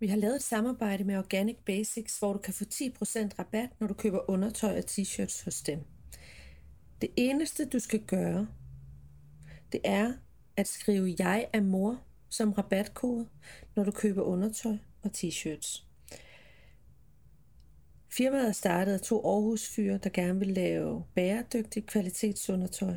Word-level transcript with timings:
Vi 0.00 0.06
har 0.06 0.16
lavet 0.16 0.36
et 0.36 0.42
samarbejde 0.42 1.04
med 1.04 1.18
Organic 1.18 1.56
Basics, 1.66 2.18
hvor 2.18 2.32
du 2.32 2.38
kan 2.38 2.54
få 2.54 2.64
10% 2.64 3.28
rabat, 3.38 3.70
når 3.80 3.86
du 3.86 3.94
køber 3.94 4.30
undertøj 4.30 4.78
og 4.78 4.84
t-shirts 4.90 5.44
hos 5.44 5.62
dem. 5.62 5.78
Det 7.00 7.10
eneste, 7.16 7.64
du 7.64 7.78
skal 7.78 8.00
gøre, 8.00 8.48
det 9.72 9.80
er 9.84 10.12
at 10.56 10.68
skrive 10.68 11.14
jeg 11.18 11.48
er 11.52 11.60
mor 11.60 12.02
som 12.28 12.52
rabatkode, 12.52 13.28
når 13.76 13.84
du 13.84 13.90
køber 13.90 14.22
undertøj 14.22 14.76
og 15.02 15.10
t-shirts. 15.16 15.84
Firmaet 18.08 18.48
er 18.48 18.52
startet 18.52 18.92
af 18.92 19.00
to 19.00 19.26
Aarhus 19.26 19.68
fyre, 19.68 19.98
der 19.98 20.10
gerne 20.10 20.38
vil 20.38 20.48
lave 20.48 21.04
bæredygtigt 21.14 21.86
kvalitetsundertøj. 21.86 22.94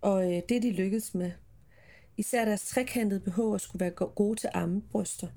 Og 0.00 0.24
øh, 0.24 0.42
det 0.48 0.56
er 0.56 0.60
de 0.60 0.72
lykkedes 0.72 1.14
med. 1.14 1.32
Især 2.16 2.44
deres 2.44 2.66
trekantede 2.66 3.22
BH'er 3.26 3.58
skulle 3.58 3.80
være 3.80 3.90
gode 3.90 4.40
til 4.40 4.50
ammebryster. 4.54 5.28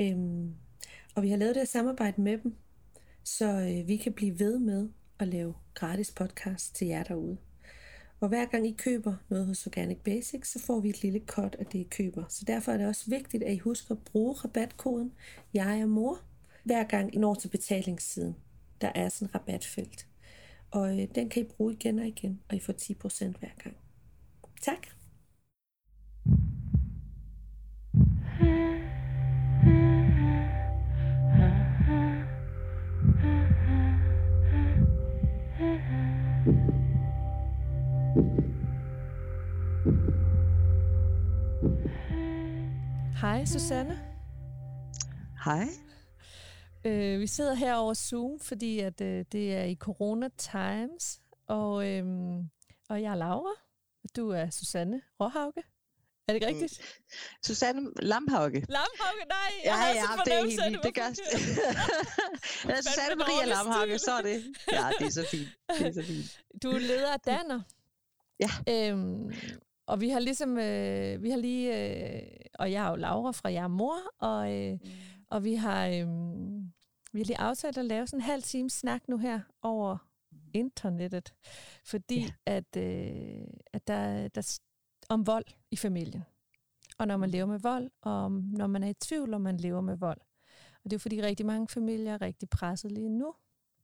Øhm, 0.00 0.54
og 1.14 1.22
vi 1.22 1.30
har 1.30 1.36
lavet 1.36 1.54
det 1.54 1.60
her 1.60 1.66
samarbejde 1.66 2.20
med 2.20 2.38
dem, 2.38 2.54
så 3.24 3.46
øh, 3.46 3.88
vi 3.88 3.96
kan 3.96 4.12
blive 4.12 4.38
ved 4.38 4.58
med 4.58 4.88
at 5.18 5.28
lave 5.28 5.54
gratis 5.74 6.10
podcast 6.10 6.74
til 6.74 6.86
jer 6.86 7.02
derude. 7.02 7.36
Og 8.20 8.28
hver 8.28 8.46
gang 8.46 8.66
I 8.66 8.72
køber 8.78 9.14
noget 9.28 9.46
hos 9.46 9.66
Organic 9.66 9.98
Basics, 9.98 10.52
så 10.52 10.58
får 10.58 10.80
vi 10.80 10.88
et 10.88 11.02
lille 11.02 11.20
cut 11.26 11.56
af 11.58 11.66
det, 11.66 11.78
I 11.78 11.82
køber. 11.90 12.24
Så 12.28 12.44
derfor 12.46 12.72
er 12.72 12.76
det 12.76 12.86
også 12.86 13.10
vigtigt, 13.10 13.42
at 13.42 13.52
I 13.52 13.58
husker 13.58 13.94
at 13.94 14.02
bruge 14.04 14.32
rabatkoden 14.32 15.12
Jeg 15.54 15.80
er 15.80 15.86
mor, 15.86 16.20
hver 16.64 16.84
gang 16.84 17.14
I 17.14 17.18
når 17.18 17.34
til 17.34 17.48
betalingssiden. 17.48 18.36
Der 18.80 18.92
er 18.94 19.08
sådan 19.08 19.28
en 19.28 19.34
rabatfelt. 19.34 20.06
Og 20.70 21.00
øh, 21.00 21.08
den 21.14 21.28
kan 21.28 21.42
I 21.42 21.46
bruge 21.46 21.72
igen 21.72 21.98
og 21.98 22.06
igen, 22.06 22.40
og 22.48 22.56
I 22.56 22.60
får 22.60 22.72
10% 22.72 23.38
hver 23.38 23.62
gang. 23.62 23.76
Tak. 24.62 24.99
Hej 43.40 43.46
Susanne. 43.46 44.00
Hej. 45.44 45.68
Øh, 46.84 47.20
vi 47.20 47.26
sidder 47.26 47.54
her 47.54 47.74
over 47.74 47.94
Zoom, 47.94 48.40
fordi 48.40 48.78
at 48.78 49.00
øh, 49.00 49.24
det 49.32 49.54
er 49.54 49.62
i 49.64 49.74
Corona 49.74 50.28
Times, 50.38 51.20
og, 51.46 51.88
øh, 51.88 52.04
og 52.88 53.02
jeg 53.02 53.10
er 53.10 53.14
Laura. 53.14 53.54
Du 54.16 54.30
er 54.30 54.50
Susanne 54.50 55.02
Råhauke. 55.20 55.60
Er 56.28 56.32
det 56.32 56.34
ikke 56.34 56.46
rigtigt? 56.46 56.80
Mm. 56.80 57.06
Susanne 57.44 57.90
Lamphauke. 57.96 58.66
Lamphauke, 58.68 59.24
nej. 59.28 59.52
Ja, 59.64 59.76
ja, 59.76 59.94
ja 59.94 60.02
det 60.24 60.34
er 60.34 60.44
helt 60.44 60.60
vildt. 60.64 60.82
Det 60.82 60.94
gør 60.94 61.02
ja, 62.68 62.80
Susanne 62.82 63.14
Maria 63.16 63.44
Lamphauke, 63.46 63.98
så 63.98 64.12
er 64.12 64.22
det. 64.22 64.44
Ja, 64.72 64.90
det 64.98 65.06
er 65.06 65.10
så 65.10 65.26
fint. 65.30 65.48
Det 65.78 65.86
er 65.86 65.92
så 65.92 66.02
fint. 66.06 66.40
Du 66.62 66.70
er 66.70 66.78
leder 66.78 67.12
af 67.12 67.20
Danner. 67.20 67.60
Ja. 68.40 68.50
Øhm, 68.68 69.32
og 69.90 70.00
vi 70.00 70.08
har 70.08 70.20
ligesom, 70.20 70.58
øh, 70.58 71.22
vi 71.22 71.30
har 71.30 71.36
lige, 71.36 71.68
øh, 71.78 72.22
og 72.58 72.72
jeg 72.72 72.86
er 72.86 72.90
jo 72.90 72.96
Laura 72.96 73.30
fra 73.30 73.52
Jeg 73.52 73.70
mor, 73.70 73.96
og, 74.18 74.54
øh, 74.54 74.72
mm. 74.72 74.90
og 75.28 75.44
vi 75.44 75.54
har, 75.54 75.86
øh, 75.86 76.08
vi 77.12 77.18
har 77.20 77.24
lige 77.24 77.40
aftalt 77.40 77.78
at 77.78 77.84
lave 77.84 78.06
sådan 78.06 78.18
en 78.18 78.24
halv 78.24 78.42
time 78.42 78.70
snak 78.70 79.08
nu 79.08 79.18
her 79.18 79.40
over 79.62 79.96
internettet, 80.54 81.34
fordi 81.84 82.20
ja. 82.20 82.32
at, 82.46 82.76
øh, 82.76 83.46
at 83.72 83.86
der, 83.86 84.28
der 84.28 84.58
om 85.08 85.26
vold 85.26 85.44
i 85.70 85.76
familien. 85.76 86.24
Og 86.98 87.06
når 87.06 87.16
man 87.16 87.28
mm. 87.28 87.32
lever 87.32 87.46
med 87.46 87.58
vold, 87.58 87.90
og 88.00 88.32
når 88.32 88.66
man 88.66 88.82
er 88.82 88.88
i 88.88 88.94
tvivl, 88.94 89.34
om 89.34 89.40
man 89.40 89.56
lever 89.56 89.80
med 89.80 89.96
vold. 89.96 90.20
Og 90.84 90.90
det 90.90 90.92
er 90.92 91.00
fordi 91.00 91.22
rigtig 91.22 91.46
mange 91.46 91.68
familier 91.68 92.14
er 92.14 92.22
rigtig 92.22 92.48
presset 92.48 92.92
lige 92.92 93.08
nu, 93.08 93.34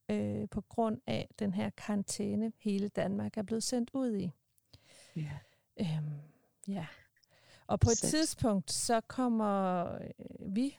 øh, 0.08 0.48
på 0.48 0.60
grund 0.60 1.00
af 1.06 1.28
den 1.38 1.54
her 1.54 1.70
karantæne, 1.70 2.52
hele 2.58 2.88
Danmark 2.88 3.36
er 3.36 3.42
blevet 3.42 3.62
sendt 3.62 3.90
ud 3.94 4.16
i. 4.16 4.30
Ja. 5.16 5.38
Øhm, 5.80 6.20
ja. 6.68 6.86
Og 7.66 7.80
på 7.80 7.90
et 7.90 7.98
Sæt. 7.98 8.10
tidspunkt, 8.10 8.72
så 8.72 9.00
kommer 9.00 9.84
øh, 9.94 10.54
vi 10.54 10.78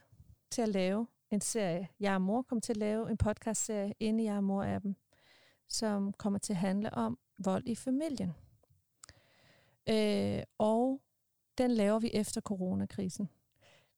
til 0.51 0.61
at 0.61 0.69
lave 0.69 1.07
en 1.31 1.41
serie. 1.41 1.87
Jeg 1.99 2.15
og 2.15 2.21
mor 2.21 2.41
kommer 2.41 2.61
til 2.61 2.73
at 2.73 2.77
lave 2.77 3.11
en 3.11 3.17
podcast-serie 3.17 3.93
inde 3.99 4.23
i 4.23 4.25
Jeg 4.25 4.37
og 4.37 4.43
mor-appen, 4.43 4.93
som 5.67 6.13
kommer 6.13 6.39
til 6.39 6.53
at 6.53 6.57
handle 6.57 6.93
om 6.93 7.19
vold 7.39 7.63
i 7.67 7.75
familien. 7.75 8.33
Øh, 9.89 10.43
og 10.57 11.01
den 11.57 11.71
laver 11.71 11.99
vi 11.99 12.11
efter 12.13 12.41
coronakrisen. 12.41 13.29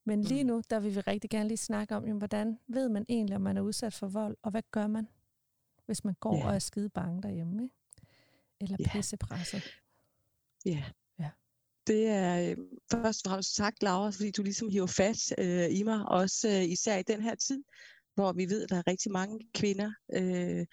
Men 0.04 0.22
lige 0.22 0.44
mm. 0.44 0.48
nu, 0.48 0.62
der 0.70 0.80
vil 0.80 0.96
vi 0.96 1.00
rigtig 1.00 1.30
gerne 1.30 1.48
lige 1.48 1.58
snakke 1.58 1.96
om, 1.96 2.06
jamen, 2.06 2.18
hvordan 2.18 2.60
ved 2.68 2.90
man 2.90 3.06
egentlig, 3.10 3.36
om 3.36 3.42
man 3.42 3.58
er 3.58 3.62
udsat 3.62 3.94
for 3.94 4.08
vold, 4.08 4.38
og 4.42 4.52
hvad 4.52 4.62
gør 4.72 4.88
man, 4.88 5.08
hvis 5.86 6.04
man 6.04 6.14
går 6.20 6.36
yeah. 6.36 6.46
og 6.46 6.56
er 6.56 6.60
skide 6.60 6.90
bange 6.90 7.22
derhjemme, 7.22 7.64
ikke? 7.64 7.76
eller 8.60 8.78
yeah. 8.82 8.92
pissepresset. 8.92 9.64
Ja. 10.66 10.84
ja. 11.20 11.30
Det 11.88 12.08
er 12.08 12.52
øh, 12.52 12.58
først 12.92 13.26
og 13.26 13.30
fremmest 13.30 13.56
tak, 13.56 13.74
Laura, 13.82 14.10
fordi 14.10 14.32
du 14.32 14.44
ligesom 14.44 14.70
hiver 14.70 14.88
fat 14.88 15.34
øh, 15.38 15.80
i 15.80 15.84
mig, 15.84 16.06
også 16.06 16.48
øh, 16.48 16.64
især 16.64 16.98
i 16.98 17.04
den 17.04 17.22
her 17.22 17.36
tid, 17.36 17.64
hvor 18.16 18.34
vi 18.34 18.50
ved, 18.50 18.64
at 18.64 18.70
der 18.70 18.78
er 18.78 18.88
rigtig 18.88 19.12
mange 19.12 19.40
kvinder, 19.54 19.92
øh, 20.14 20.66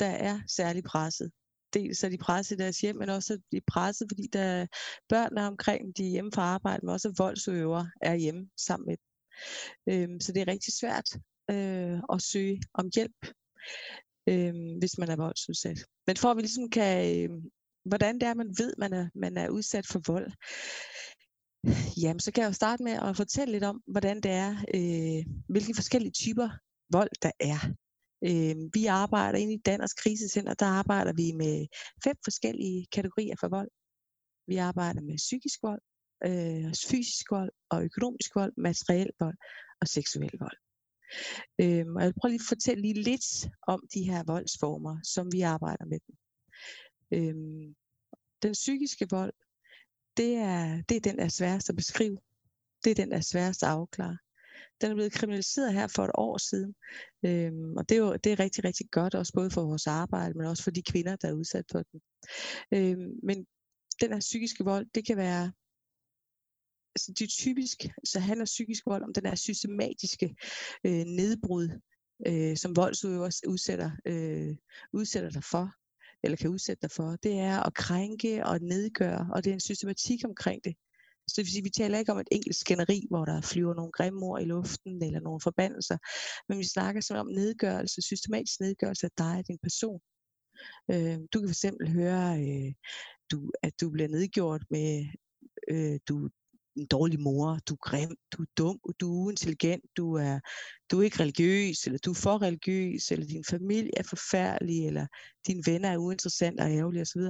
der 0.00 0.06
er 0.06 0.40
særlig 0.48 0.84
presset. 0.84 1.30
Dels 1.74 2.04
er 2.04 2.08
de 2.08 2.18
presset 2.18 2.56
i 2.56 2.62
deres 2.62 2.80
hjem, 2.80 2.96
men 2.96 3.08
også 3.08 3.34
er 3.34 3.38
de 3.52 3.60
presset, 3.66 4.06
fordi 4.10 4.26
der 4.32 4.40
er 4.40 4.66
børn 5.08 5.34
der 5.36 5.42
er 5.42 5.46
omkring, 5.46 5.96
de 5.96 6.04
er 6.06 6.10
hjemme 6.10 6.32
fra 6.34 6.42
arbejde, 6.42 6.86
men 6.86 6.92
også 6.92 7.14
voldsøver 7.18 7.86
er 8.02 8.14
hjemme 8.14 8.50
sammen 8.56 8.86
med 8.86 8.96
dem. 8.96 9.10
Øhm, 9.88 10.20
så 10.20 10.32
det 10.32 10.42
er 10.42 10.48
rigtig 10.48 10.72
svært 10.80 11.08
øh, 11.50 12.00
at 12.12 12.22
søge 12.22 12.62
om 12.74 12.90
hjælp, 12.94 13.26
øh, 14.28 14.54
hvis 14.78 14.98
man 14.98 15.08
er 15.08 15.16
voldsudsat. 15.16 15.78
Men 16.06 16.16
for 16.16 16.30
at 16.30 16.36
vi 16.36 16.42
ligesom 16.42 16.70
kan 16.70 17.30
øh, 17.30 17.30
hvordan 17.84 18.14
det 18.14 18.28
er, 18.28 18.34
man 18.34 18.54
ved, 18.58 18.72
man 18.78 18.92
er, 18.92 19.08
man 19.14 19.36
er 19.36 19.48
udsat 19.48 19.86
for 19.86 20.00
vold. 20.12 20.32
Jamen, 22.02 22.20
så 22.20 22.32
kan 22.32 22.42
jeg 22.42 22.48
jo 22.48 22.52
starte 22.52 22.82
med 22.82 22.92
at 22.92 23.16
fortælle 23.16 23.52
lidt 23.52 23.64
om, 23.64 23.82
hvordan 23.86 24.16
det 24.20 24.30
er, 24.30 24.50
øh, 24.74 25.34
hvilke 25.48 25.74
forskellige 25.74 26.12
typer 26.12 26.48
vold 26.92 27.10
der 27.22 27.32
er. 27.40 27.60
Øh, 28.28 28.56
vi 28.74 28.86
arbejder 28.86 29.38
inde 29.38 29.54
i 29.54 29.62
Danmarks 29.70 29.94
Krisecenter, 29.94 30.54
der 30.54 30.66
arbejder 30.66 31.12
vi 31.12 31.32
med 31.32 31.66
fem 32.04 32.16
forskellige 32.24 32.86
kategorier 32.92 33.36
for 33.40 33.48
vold. 33.48 33.70
Vi 34.46 34.56
arbejder 34.56 35.00
med 35.00 35.16
psykisk 35.16 35.58
vold, 35.62 35.82
øh, 36.28 36.74
fysisk 36.90 37.26
vold 37.30 37.52
og 37.70 37.84
økonomisk 37.84 38.30
vold, 38.34 38.52
materiel 38.56 39.10
vold 39.20 39.36
og 39.80 39.86
seksuel 39.88 40.36
vold. 40.44 40.58
Øh, 41.62 41.84
og 41.94 42.00
jeg 42.00 42.06
vil 42.08 42.18
prøve 42.20 42.30
lige 42.32 42.44
at 42.44 42.52
fortælle 42.54 42.82
lige 42.82 43.02
lidt 43.02 43.28
om 43.66 43.80
de 43.94 44.02
her 44.10 44.22
voldsformer, 44.32 44.96
som 45.14 45.26
vi 45.32 45.40
arbejder 45.40 45.84
med 45.84 45.98
dem. 46.06 46.14
Øhm, 47.12 47.74
den 48.42 48.52
psykiske 48.52 49.06
vold, 49.10 49.32
det 50.16 50.34
er, 50.34 50.82
det 50.88 50.96
er 50.96 51.00
den, 51.00 51.18
der 51.18 51.24
er 51.24 51.28
sværest 51.28 51.70
at 51.70 51.76
beskrive. 51.76 52.18
Det 52.84 52.90
er 52.90 52.94
den, 52.94 53.10
der 53.10 53.16
er 53.16 53.20
sværest 53.20 53.62
at 53.62 53.68
afklare. 53.68 54.18
Den 54.80 54.90
er 54.90 54.94
blevet 54.94 55.12
kriminaliseret 55.12 55.72
her 55.72 55.86
for 55.86 56.04
et 56.04 56.10
år 56.14 56.38
siden, 56.38 56.74
øhm, 57.24 57.76
og 57.76 57.88
det 57.88 57.94
er 57.94 57.98
jo 57.98 58.16
det 58.16 58.32
er 58.32 58.40
rigtig, 58.40 58.64
rigtig 58.64 58.90
godt, 58.90 59.14
også 59.14 59.32
både 59.32 59.50
for 59.50 59.62
vores 59.62 59.86
arbejde, 59.86 60.34
men 60.34 60.46
også 60.46 60.62
for 60.62 60.70
de 60.70 60.82
kvinder, 60.82 61.16
der 61.16 61.28
er 61.28 61.32
udsat 61.32 61.64
for 61.72 61.82
den. 61.82 62.00
Øhm, 62.74 63.18
men 63.22 63.46
den 64.00 64.12
her 64.12 64.20
psykiske 64.20 64.64
vold, 64.64 64.86
det 64.94 65.06
kan 65.06 65.16
være 65.16 65.52
altså 66.94 67.12
det 67.12 67.24
er 67.24 67.28
typisk, 67.28 67.78
så 68.04 68.20
handler 68.20 68.44
psykisk 68.44 68.86
vold 68.86 69.02
om 69.02 69.14
den 69.14 69.26
her 69.26 69.34
systematiske 69.34 70.36
øh, 70.84 71.04
nedbrud, 71.04 71.80
øh, 72.26 72.56
som 72.56 72.76
voldsudøver 72.76 73.40
udsætter, 73.48 73.90
øh, 74.06 74.56
udsætter 74.92 75.30
dig 75.30 75.44
for 75.44 75.79
eller 76.22 76.36
kan 76.36 76.50
udsætte 76.50 76.82
dig 76.82 76.90
for, 76.90 77.16
det 77.22 77.38
er 77.38 77.66
at 77.66 77.74
krænke 77.74 78.46
og 78.46 78.60
nedgøre, 78.60 79.28
og 79.34 79.44
det 79.44 79.50
er 79.50 79.54
en 79.54 79.68
systematik 79.70 80.20
omkring 80.24 80.64
det. 80.64 80.74
Så 81.28 81.34
det 81.36 81.44
vil 81.44 81.52
sige, 81.52 81.62
vi 81.62 81.70
taler 81.70 81.98
ikke 81.98 82.12
om 82.12 82.18
et 82.18 82.28
enkelt 82.32 82.56
skænderi, 82.56 83.06
hvor 83.10 83.24
der 83.24 83.40
flyver 83.40 83.74
nogle 83.74 83.92
grimme 83.92 84.26
ord 84.26 84.42
i 84.42 84.44
luften, 84.44 85.02
eller 85.02 85.20
nogle 85.20 85.40
forbandelser, 85.40 85.98
men 86.48 86.58
vi 86.58 86.64
snakker 86.64 87.00
så 87.00 87.14
om 87.14 87.26
nedgørelse, 87.26 88.02
systematisk 88.02 88.60
nedgørelse 88.60 89.06
af 89.06 89.10
dig 89.18 89.34
og 89.38 89.46
din 89.48 89.58
person. 89.62 90.00
Øh, 90.92 91.18
du 91.32 91.40
kan 91.40 91.48
fx 91.48 91.64
høre, 91.98 92.26
øh, 92.46 92.72
du, 93.30 93.38
at 93.62 93.72
du 93.80 93.90
bliver 93.90 94.08
nedgjort 94.08 94.62
med, 94.70 95.06
øh, 95.72 95.98
du, 96.08 96.28
en 96.76 96.86
dårlig 96.86 97.20
mor, 97.20 97.58
du 97.68 97.74
er 97.74 97.88
grim, 97.88 98.16
du 98.32 98.42
er 98.42 98.46
dum, 98.58 98.78
du 99.00 99.12
er 99.12 99.24
uintelligent, 99.24 99.84
du 99.96 100.14
er, 100.14 100.40
du 100.90 100.98
er 100.98 101.02
ikke 101.02 101.20
religiøs, 101.20 101.86
eller 101.86 101.98
du 101.98 102.10
er 102.10 102.14
for 102.14 102.42
religiøs, 102.42 103.10
eller 103.10 103.26
din 103.26 103.44
familie 103.44 103.90
er 103.96 104.02
forfærdelig, 104.02 104.86
eller 104.86 105.06
dine 105.46 105.62
venner 105.66 105.88
er 105.88 105.98
uinteressante 105.98 106.60
og 106.60 106.70
ærgerlige 106.70 107.02
osv. 107.02 107.20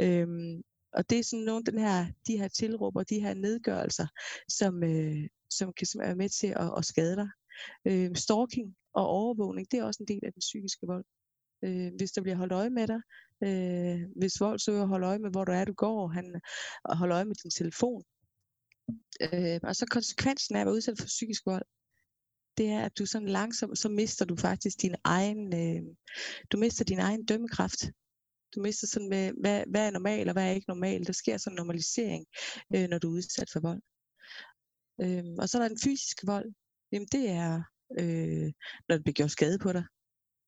Øhm, 0.00 0.62
og 0.92 1.10
det 1.10 1.18
er 1.18 1.22
sådan 1.22 1.44
nogle 1.44 1.64
den 1.64 1.78
her, 1.78 2.06
de 2.26 2.38
her 2.38 2.48
tilråber, 2.48 3.02
de 3.02 3.20
her 3.20 3.34
nedgørelser, 3.34 4.06
som, 4.48 4.84
øh, 4.84 5.28
som 5.50 5.72
kan 5.72 5.86
være 5.98 6.16
med 6.16 6.28
til 6.28 6.46
at, 6.46 6.72
at 6.78 6.84
skade 6.84 7.16
dig. 7.16 7.28
Øh, 7.86 8.16
stalking 8.16 8.76
og 8.94 9.06
overvågning, 9.06 9.70
det 9.70 9.78
er 9.78 9.84
også 9.84 10.02
en 10.02 10.08
del 10.08 10.20
af 10.26 10.32
den 10.32 10.40
psykiske 10.40 10.86
vold. 10.86 11.04
Øh, 11.64 11.90
hvis 11.98 12.12
der 12.12 12.22
bliver 12.22 12.36
holdt 12.36 12.52
øje 12.52 12.70
med 12.70 12.86
dig, 12.86 13.00
øh, 13.46 14.00
hvis 14.16 14.40
voldsøger 14.40 14.86
holder 14.86 15.08
øje 15.08 15.18
med, 15.18 15.30
hvor 15.30 15.44
du 15.44 15.52
er, 15.52 15.64
du 15.64 15.72
går, 15.72 16.08
han 16.08 16.40
holder 16.88 17.16
øje 17.16 17.24
med 17.24 17.34
din 17.34 17.50
telefon, 17.50 18.02
Øh, 19.20 19.60
og 19.62 19.76
så 19.76 19.86
konsekvensen 19.90 20.56
af 20.56 20.60
at 20.60 20.66
være 20.66 20.74
udsat 20.74 20.98
for 20.98 21.06
psykisk 21.06 21.46
vold, 21.46 21.66
det 22.58 22.66
er, 22.68 22.84
at 22.84 22.98
du 22.98 23.06
sådan 23.06 23.28
langsomt, 23.28 23.78
så 23.78 23.88
mister 23.88 24.24
du 24.24 24.36
faktisk 24.36 24.82
din 24.82 24.94
egen, 25.04 25.54
øh, 25.54 25.82
du 26.52 26.56
mister 26.58 26.84
din 26.84 26.98
egen 26.98 27.24
dømmekraft. 27.24 27.80
Du 28.54 28.60
mister 28.60 28.86
sådan 28.86 29.08
med, 29.08 29.32
hvad, 29.40 29.64
hvad 29.66 29.86
er 29.86 29.90
normalt 29.90 30.28
og 30.28 30.32
hvad 30.32 30.46
er 30.46 30.50
ikke 30.50 30.68
normalt. 30.68 31.06
Der 31.06 31.12
sker 31.12 31.36
sådan 31.36 31.52
en 31.52 31.56
normalisering, 31.56 32.26
øh, 32.74 32.88
når 32.88 32.98
du 32.98 33.08
er 33.08 33.12
udsat 33.12 33.50
for 33.52 33.60
vold. 33.60 33.82
Øh, 35.02 35.24
og 35.38 35.48
så 35.48 35.58
er 35.58 35.62
der 35.62 35.68
den 35.68 35.80
fysiske 35.84 36.26
vold. 36.26 36.52
Jamen 36.92 37.08
det 37.12 37.30
er, 37.30 37.62
øh, 38.00 38.52
når 38.88 38.96
du 38.96 39.02
bliver 39.02 39.14
gjort 39.20 39.30
skade 39.30 39.58
på 39.58 39.72
dig. 39.72 39.84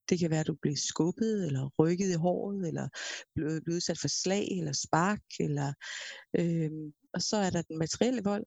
Det 0.08 0.18
kan 0.18 0.30
være, 0.30 0.40
at 0.40 0.46
du 0.46 0.56
bliver 0.62 0.76
skubbet, 0.76 1.46
eller 1.46 1.70
rykket 1.78 2.10
i 2.10 2.14
håret, 2.14 2.68
eller 2.68 2.88
blevet 3.34 3.62
udsat 3.68 3.98
for 4.00 4.08
slag, 4.08 4.48
eller 4.58 4.72
spark. 4.72 5.22
Eller, 5.40 5.72
øh, 6.38 6.70
og 7.18 7.22
så 7.22 7.36
er 7.46 7.50
der 7.50 7.62
den 7.62 7.78
materielle 7.84 8.22
vold. 8.30 8.44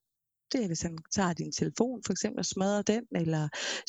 Det 0.52 0.62
er, 0.62 0.66
hvis 0.66 0.82
han 0.86 0.98
tager 1.16 1.32
din 1.32 1.52
telefon 1.52 2.02
for 2.06 2.12
eksempel 2.12 2.38
og 2.38 2.46
smadrer 2.54 2.82
den, 2.82 3.04
eller 3.20 3.42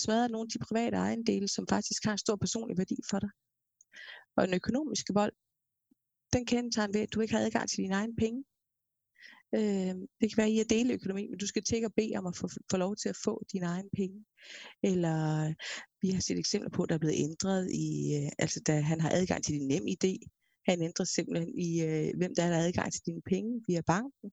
smadrer 0.04 0.28
nogle 0.28 0.48
af 0.48 0.52
de 0.54 0.66
private 0.68 0.98
ejendele, 0.98 1.48
som 1.48 1.66
faktisk 1.70 2.02
har 2.06 2.12
en 2.12 2.26
stor 2.26 2.36
personlig 2.36 2.78
værdi 2.78 2.98
for 3.10 3.20
dig. 3.20 3.32
Og 4.38 4.48
den 4.48 4.56
økonomiske 4.62 5.14
vold, 5.14 5.34
den 6.34 6.46
kendetegn 6.46 6.94
ved, 6.94 7.02
at 7.02 7.14
du 7.14 7.20
ikke 7.22 7.34
har 7.34 7.42
adgang 7.46 7.70
til 7.70 7.78
dine 7.84 7.96
egne 7.96 8.16
penge. 8.24 8.44
Øh, 9.58 9.96
det 10.20 10.28
kan 10.30 10.38
være 10.38 10.56
i 10.56 10.60
at 10.60 10.70
dele 10.70 10.94
økonomi, 10.94 11.24
men 11.28 11.40
du 11.40 11.48
skal 11.48 11.64
tænke 11.64 11.88
og 11.88 11.94
bede 12.00 12.16
om 12.20 12.26
at 12.28 12.38
få, 12.38 12.48
få 12.72 12.78
lov 12.78 12.96
til 12.96 13.10
at 13.10 13.20
få 13.26 13.44
dine 13.52 13.66
egne 13.66 13.90
penge. 14.00 14.26
Eller 14.84 15.18
øh, 15.46 15.54
vi 16.02 16.10
har 16.10 16.22
set 16.22 16.40
eksempler 16.40 16.72
på, 16.76 16.84
at 16.84 16.90
der 16.90 16.96
er 16.96 17.04
blevet 17.04 17.20
ændret 17.28 17.64
i, 17.72 17.90
øh, 18.18 18.30
altså 18.40 18.60
da 18.68 18.74
han 18.92 19.02
har 19.02 19.12
adgang 19.20 19.44
til 19.44 19.54
din 19.54 19.68
nem 19.68 19.86
idé, 19.96 20.14
han 20.66 20.82
ændrer 20.82 21.06
simpelthen 21.06 21.60
i, 21.60 21.70
øh, 21.82 22.10
hvem 22.18 22.36
der 22.36 22.44
har 22.44 22.54
adgang 22.66 22.94
til 22.94 23.02
dine 23.06 23.22
penge 23.22 23.64
via 23.68 23.82
banken. 23.82 24.32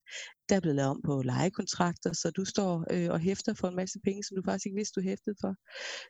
Der 0.48 0.56
er 0.56 0.60
blevet 0.60 0.76
lavet 0.76 0.90
om 0.90 1.02
på 1.02 1.22
lejekontrakter, 1.22 2.12
så 2.12 2.30
du 2.30 2.44
står 2.44 2.72
øh, 2.94 3.10
og 3.10 3.20
hæfter 3.20 3.54
for 3.54 3.68
en 3.68 3.76
masse 3.76 3.98
penge, 4.04 4.24
som 4.24 4.36
du 4.36 4.42
faktisk 4.44 4.66
ikke 4.66 4.76
vidste, 4.76 5.00
du 5.00 5.04
hæftede 5.10 5.36
for. 5.40 5.54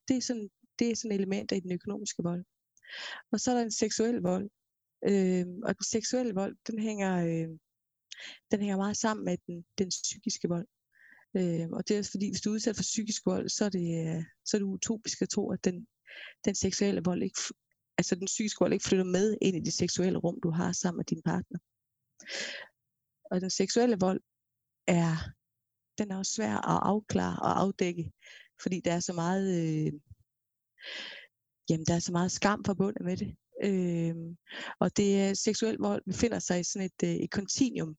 Det 0.09 0.17
er 0.17 0.21
sådan, 0.21 0.49
det 0.79 0.91
er 0.91 0.97
sådan 0.97 1.17
elementer 1.19 1.57
i 1.57 1.61
den 1.61 1.73
økonomiske 1.73 2.23
vold. 2.23 2.45
Og 3.33 3.41
så 3.41 3.51
er 3.51 3.55
der 3.55 3.65
en 3.65 3.79
seksuel 3.83 4.17
vold. 4.31 4.51
Øh, 5.11 5.47
og 5.67 5.75
den 5.79 5.85
seksuelle 5.85 6.35
vold, 6.35 6.57
den 6.67 6.79
hænger, 6.79 7.13
øh, 7.29 7.49
den 8.51 8.61
hænger 8.61 8.77
meget 8.77 8.97
sammen 8.97 9.25
med 9.25 9.37
den, 9.47 9.65
den 9.79 9.89
psykiske 9.89 10.49
vold. 10.49 10.67
Øh, 11.37 11.69
og 11.73 11.89
det 11.89 11.95
er 11.95 11.99
også 11.99 12.11
fordi, 12.11 12.31
hvis 12.31 12.41
du 12.41 12.51
er 12.51 12.55
udsat 12.55 12.77
for 12.77 12.83
psykisk 12.83 13.27
vold, 13.27 13.49
så 13.49 13.65
er 13.65 13.69
det, 13.69 13.87
øh, 14.01 14.25
så 14.45 14.57
er 14.57 14.59
det 14.59 14.67
utopisk 14.67 15.23
at 15.23 15.29
tro, 15.29 15.53
at 15.53 15.65
den, 15.65 15.87
den 16.45 16.55
seksuelle 16.55 17.03
vold 17.05 17.23
ikke, 17.23 17.41
altså 18.01 18.15
den 18.15 18.27
psykiske 18.27 18.61
vold 18.61 18.73
ikke 18.73 18.89
flytter 18.89 19.05
med 19.05 19.37
ind 19.43 19.57
i 19.57 19.61
det 19.61 19.73
seksuelle 19.73 20.19
rum, 20.19 20.39
du 20.43 20.51
har 20.51 20.73
sammen 20.73 20.99
med 20.99 21.05
din 21.05 21.23
partner. 21.23 21.59
Og 23.31 23.41
den 23.41 23.51
seksuelle 23.51 23.97
vold 24.01 24.21
er, 24.87 25.13
den 25.99 26.11
er 26.11 26.17
også 26.17 26.33
svær 26.33 26.55
at 26.73 26.81
afklare 26.93 27.37
og 27.47 27.61
afdække, 27.61 28.13
fordi 28.63 28.81
der 28.85 28.93
er 28.93 29.01
så 29.01 29.13
meget, 29.13 29.47
øh, 29.61 29.93
jamen 31.69 31.87
der 31.87 31.95
er 31.95 31.99
så 31.99 32.13
meget 32.13 32.33
skam 32.33 32.65
forbundet 32.65 33.05
med 33.09 33.17
det. 33.17 33.31
Øh, 33.69 34.17
og 34.79 34.97
det 34.97 35.21
er 35.21 35.35
seksuel 35.35 35.77
vold 35.77 36.03
befinder 36.07 36.39
sig 36.39 36.61
i 36.61 36.65
sådan 36.65 36.87
et, 36.91 37.09
øh, 37.09 37.15
et 37.25 37.31
kontinuum 37.31 37.97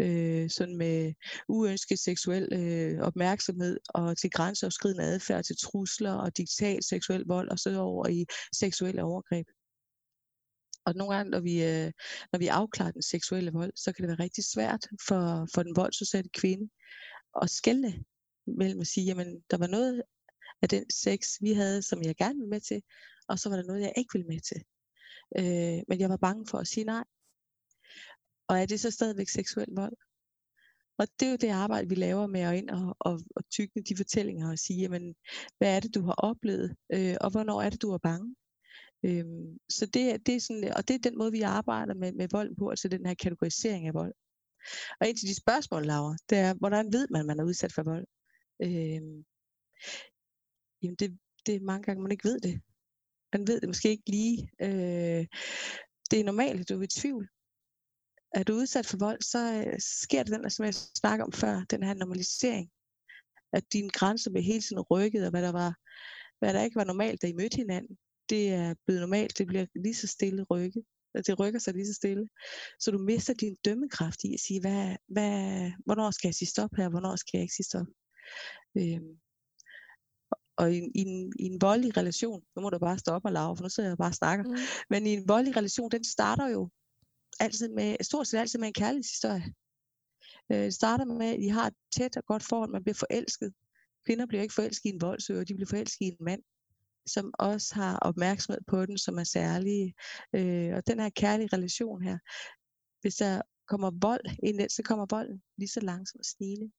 øh, 0.00 0.50
sådan 0.50 0.76
med 0.76 1.12
uønsket 1.48 1.98
seksuel 1.98 2.48
øh, 2.52 3.00
opmærksomhed 3.00 3.78
og 3.88 4.18
til 4.18 4.30
grænseoverskridende 4.30 5.04
adfærd, 5.04 5.44
til 5.44 5.56
trusler 5.56 6.12
og 6.12 6.36
digital 6.36 6.82
seksuel 6.82 7.24
vold 7.26 7.48
og 7.48 7.58
så 7.58 7.80
over 7.80 8.08
i 8.08 8.26
seksuelle 8.52 9.02
overgreb. 9.02 9.46
Og 10.84 10.94
nogle 10.94 11.14
gange, 11.14 11.30
når 11.30 11.40
vi, 11.40 11.64
øh, 11.64 11.92
når 12.32 12.38
vi 12.38 12.46
afklarer 12.46 12.90
den 12.90 13.02
seksuelle 13.02 13.52
vold, 13.52 13.72
så 13.76 13.92
kan 13.92 14.02
det 14.02 14.08
være 14.08 14.24
rigtig 14.24 14.44
svært 14.44 14.86
for, 15.08 15.48
for 15.54 15.62
den 15.62 15.76
voldsudsatte 15.76 16.30
kvinde 16.34 16.70
at 17.42 17.50
skælde 17.50 18.04
mellem 18.46 18.80
at 18.80 18.86
sige, 18.86 19.06
jamen 19.06 19.42
der 19.50 19.58
var 19.58 19.66
noget 19.66 20.02
af 20.62 20.68
den 20.68 20.90
sex, 20.90 21.20
vi 21.40 21.52
havde, 21.52 21.82
som 21.82 22.02
jeg 22.02 22.16
gerne 22.16 22.34
ville 22.34 22.50
med 22.50 22.60
til, 22.60 22.82
og 23.28 23.38
så 23.38 23.48
var 23.48 23.56
der 23.56 23.64
noget, 23.64 23.80
jeg 23.80 23.92
ikke 23.96 24.10
ville 24.12 24.28
med 24.28 24.40
til. 24.40 24.62
Øh, 25.38 25.82
men 25.88 26.00
jeg 26.00 26.08
var 26.08 26.16
bange 26.16 26.46
for 26.46 26.58
at 26.58 26.66
sige 26.66 26.84
nej. 26.84 27.04
Og 28.52 28.58
er 28.58 28.66
det 28.66 28.80
så 28.80 28.90
stadigvæk 28.90 29.28
seksuel 29.28 29.68
vold? 29.70 29.96
Og 30.98 31.06
det 31.20 31.26
er 31.26 31.30
jo 31.30 31.36
det 31.36 31.48
arbejde, 31.48 31.88
vi 31.88 31.94
laver 31.94 32.26
med 32.26 32.40
at 32.40 32.56
ind 32.56 32.70
og, 32.70 32.96
og, 33.00 33.20
og 33.36 33.42
tykne 33.50 33.82
de 33.82 33.96
fortællinger 33.96 34.50
og 34.50 34.58
sige, 34.58 34.80
jamen, 34.80 35.14
hvad 35.58 35.76
er 35.76 35.80
det, 35.80 35.94
du 35.94 36.02
har 36.02 36.12
oplevet, 36.12 36.76
øh, 36.92 37.16
og 37.20 37.30
hvornår 37.30 37.62
er 37.62 37.70
det, 37.70 37.82
du 37.82 37.90
er 37.92 37.98
bange? 37.98 38.36
Øhm, 39.04 39.58
så 39.68 39.86
det, 39.86 40.26
det 40.26 40.34
er 40.36 40.40
sådan, 40.40 40.72
og 40.76 40.88
det 40.88 40.94
er 40.94 41.08
den 41.08 41.18
måde, 41.18 41.32
vi 41.32 41.40
arbejder 41.40 41.94
med, 41.94 42.12
med 42.12 42.28
vold 42.30 42.56
på, 42.56 42.68
altså 42.68 42.88
den 42.88 43.06
her 43.06 43.14
kategorisering 43.14 43.86
af 43.86 43.94
vold. 43.94 44.14
Og 45.00 45.08
en 45.08 45.16
af 45.16 45.28
de 45.28 45.34
spørgsmål, 45.34 45.86
Laura, 45.86 46.16
det 46.30 46.38
er, 46.38 46.54
hvordan 46.54 46.92
ved 46.92 47.06
man, 47.10 47.20
at 47.20 47.26
man 47.26 47.40
er 47.40 47.44
udsat 47.44 47.72
for 47.72 47.82
vold? 47.82 48.06
Øhm, 48.62 49.24
jamen 50.82 50.96
det, 50.96 51.18
det 51.46 51.54
er 51.54 51.60
mange 51.60 51.82
gange, 51.82 52.02
man 52.02 52.12
ikke 52.12 52.28
ved 52.28 52.40
det. 52.40 52.60
Man 53.32 53.46
ved 53.46 53.60
det 53.60 53.68
måske 53.68 53.90
ikke 53.90 54.10
lige. 54.10 54.50
Øh, 54.62 55.26
det 56.10 56.20
er 56.20 56.24
normalt, 56.24 56.60
at 56.60 56.68
du 56.68 56.78
er 56.78 56.82
i 56.82 57.00
tvivl 57.00 57.28
er 58.34 58.42
du 58.42 58.52
udsat 58.52 58.86
for 58.86 58.96
vold, 58.96 59.22
så 59.22 59.64
øh, 59.66 59.78
sker 60.02 60.22
det 60.22 60.32
den, 60.32 60.50
som 60.50 60.64
jeg 60.64 60.74
snakker 60.74 61.24
om 61.24 61.32
før, 61.32 61.64
den 61.70 61.82
her 61.82 61.94
normalisering. 61.94 62.70
At 63.52 63.64
dine 63.72 63.90
grænser 63.90 64.30
bliver 64.30 64.44
hele 64.44 64.60
tiden 64.60 64.80
rykket, 64.80 65.24
og 65.24 65.30
hvad 65.30 65.42
der, 65.42 65.52
var, 65.52 65.74
hvad 66.38 66.54
der 66.54 66.62
ikke 66.62 66.76
var 66.76 66.84
normalt, 66.84 67.22
da 67.22 67.26
I 67.26 67.32
mødte 67.32 67.56
hinanden, 67.56 67.96
det 68.30 68.52
er 68.52 68.74
blevet 68.86 69.00
normalt, 69.00 69.38
det 69.38 69.46
bliver 69.46 69.66
lige 69.74 69.94
så 69.94 70.06
stille 70.06 70.42
rykket. 70.50 70.82
Det 71.26 71.40
rykker 71.40 71.60
sig 71.60 71.74
lige 71.74 71.86
så 71.86 71.94
stille. 71.94 72.28
Så 72.80 72.90
du 72.90 72.98
mister 72.98 73.34
din 73.34 73.56
dømmekraft 73.64 74.24
i 74.24 74.34
at 74.34 74.40
sige, 74.40 74.60
hvad, 74.60 74.96
hvad, 75.08 75.70
hvornår 75.84 76.10
skal 76.10 76.28
jeg 76.28 76.34
sige 76.34 76.48
stop 76.48 76.70
her, 76.76 76.88
hvornår 76.88 77.16
skal 77.16 77.38
jeg 77.38 77.42
ikke 77.42 77.54
sige 77.54 77.64
stop. 77.64 77.86
Øhm, 78.78 79.12
og 80.56 80.74
i, 80.74 80.78
i, 80.94 81.00
en, 81.00 81.32
i 81.38 81.44
en 81.44 81.60
voldelig 81.60 81.96
relation, 81.96 82.42
nu 82.56 82.62
må 82.62 82.70
du 82.70 82.78
bare 82.78 82.98
stoppe 82.98 83.28
og 83.28 83.32
lave, 83.32 83.56
for 83.56 83.62
nu 83.62 83.68
sidder 83.68 83.90
jeg 83.90 83.98
bare 83.98 84.10
og 84.10 84.14
snakker, 84.14 84.44
mm. 84.44 84.56
men 84.90 85.06
i 85.06 85.10
en 85.10 85.28
voldelig 85.28 85.56
relation, 85.56 85.90
den 85.90 86.04
starter 86.04 86.48
jo 86.48 86.70
altid 87.40 87.68
med, 87.68 87.96
stort 88.00 88.26
set 88.26 88.38
altid 88.38 88.58
med 88.58 88.68
en 88.68 88.74
kærlighedshistorie. 88.74 89.54
Øh, 90.52 90.58
det 90.58 90.74
starter 90.74 91.04
med, 91.04 91.26
at 91.26 91.40
I 91.40 91.48
har 91.48 91.66
et 91.66 91.74
tæt 91.96 92.16
og 92.16 92.24
godt 92.24 92.42
forhold, 92.42 92.70
man 92.70 92.82
bliver 92.82 92.94
forelsket. 92.94 93.52
Kvinder 94.06 94.26
bliver 94.26 94.42
ikke 94.42 94.54
forelsket 94.54 94.90
i 94.90 94.92
en 94.92 95.00
voldsøger, 95.00 95.44
de 95.44 95.54
bliver 95.54 95.68
forelsket 95.68 96.00
i 96.00 96.08
en 96.08 96.16
mand, 96.20 96.42
som 97.06 97.34
også 97.38 97.74
har 97.74 97.98
opmærksomhed 97.98 98.60
på 98.66 98.86
den, 98.86 98.98
som 98.98 99.18
er 99.18 99.24
særlige. 99.24 99.94
Øh, 100.32 100.74
og 100.74 100.86
den 100.86 101.00
her 101.00 101.10
kærlige 101.10 101.48
relation 101.52 102.02
her, 102.02 102.18
hvis 103.00 103.14
der 103.14 103.42
kommer 103.68 103.90
vold 104.00 104.26
ind 104.42 104.70
så 104.70 104.82
kommer 104.82 105.06
volden 105.10 105.42
lige 105.58 105.68
så 105.68 105.80
langsomt 105.80 106.20
og 106.20 106.24
snigende. 106.24 106.72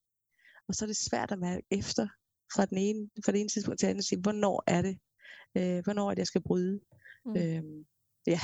Og 0.67 0.75
så 0.75 0.85
er 0.85 0.87
det 0.87 0.97
svært 0.97 1.31
at 1.31 1.39
mærke 1.39 1.63
efter 1.71 2.07
fra, 2.55 2.65
den 2.65 2.77
ene, 2.77 3.09
fra 3.25 3.31
det 3.31 3.39
ene 3.39 3.49
tidspunkt 3.49 3.79
til 3.79 3.87
det 3.87 3.91
andet, 3.91 4.05
sige, 4.05 4.21
hvornår 4.21 4.63
er 4.67 4.81
det, 4.81 4.99
øh, 5.57 5.83
hvornår 5.83 6.09
er 6.09 6.13
det, 6.13 6.19
jeg 6.19 6.27
skal 6.27 6.43
bryde. 6.43 6.79
Mm. 7.25 7.37
Øh, 7.37 7.63
ja, 8.27 8.39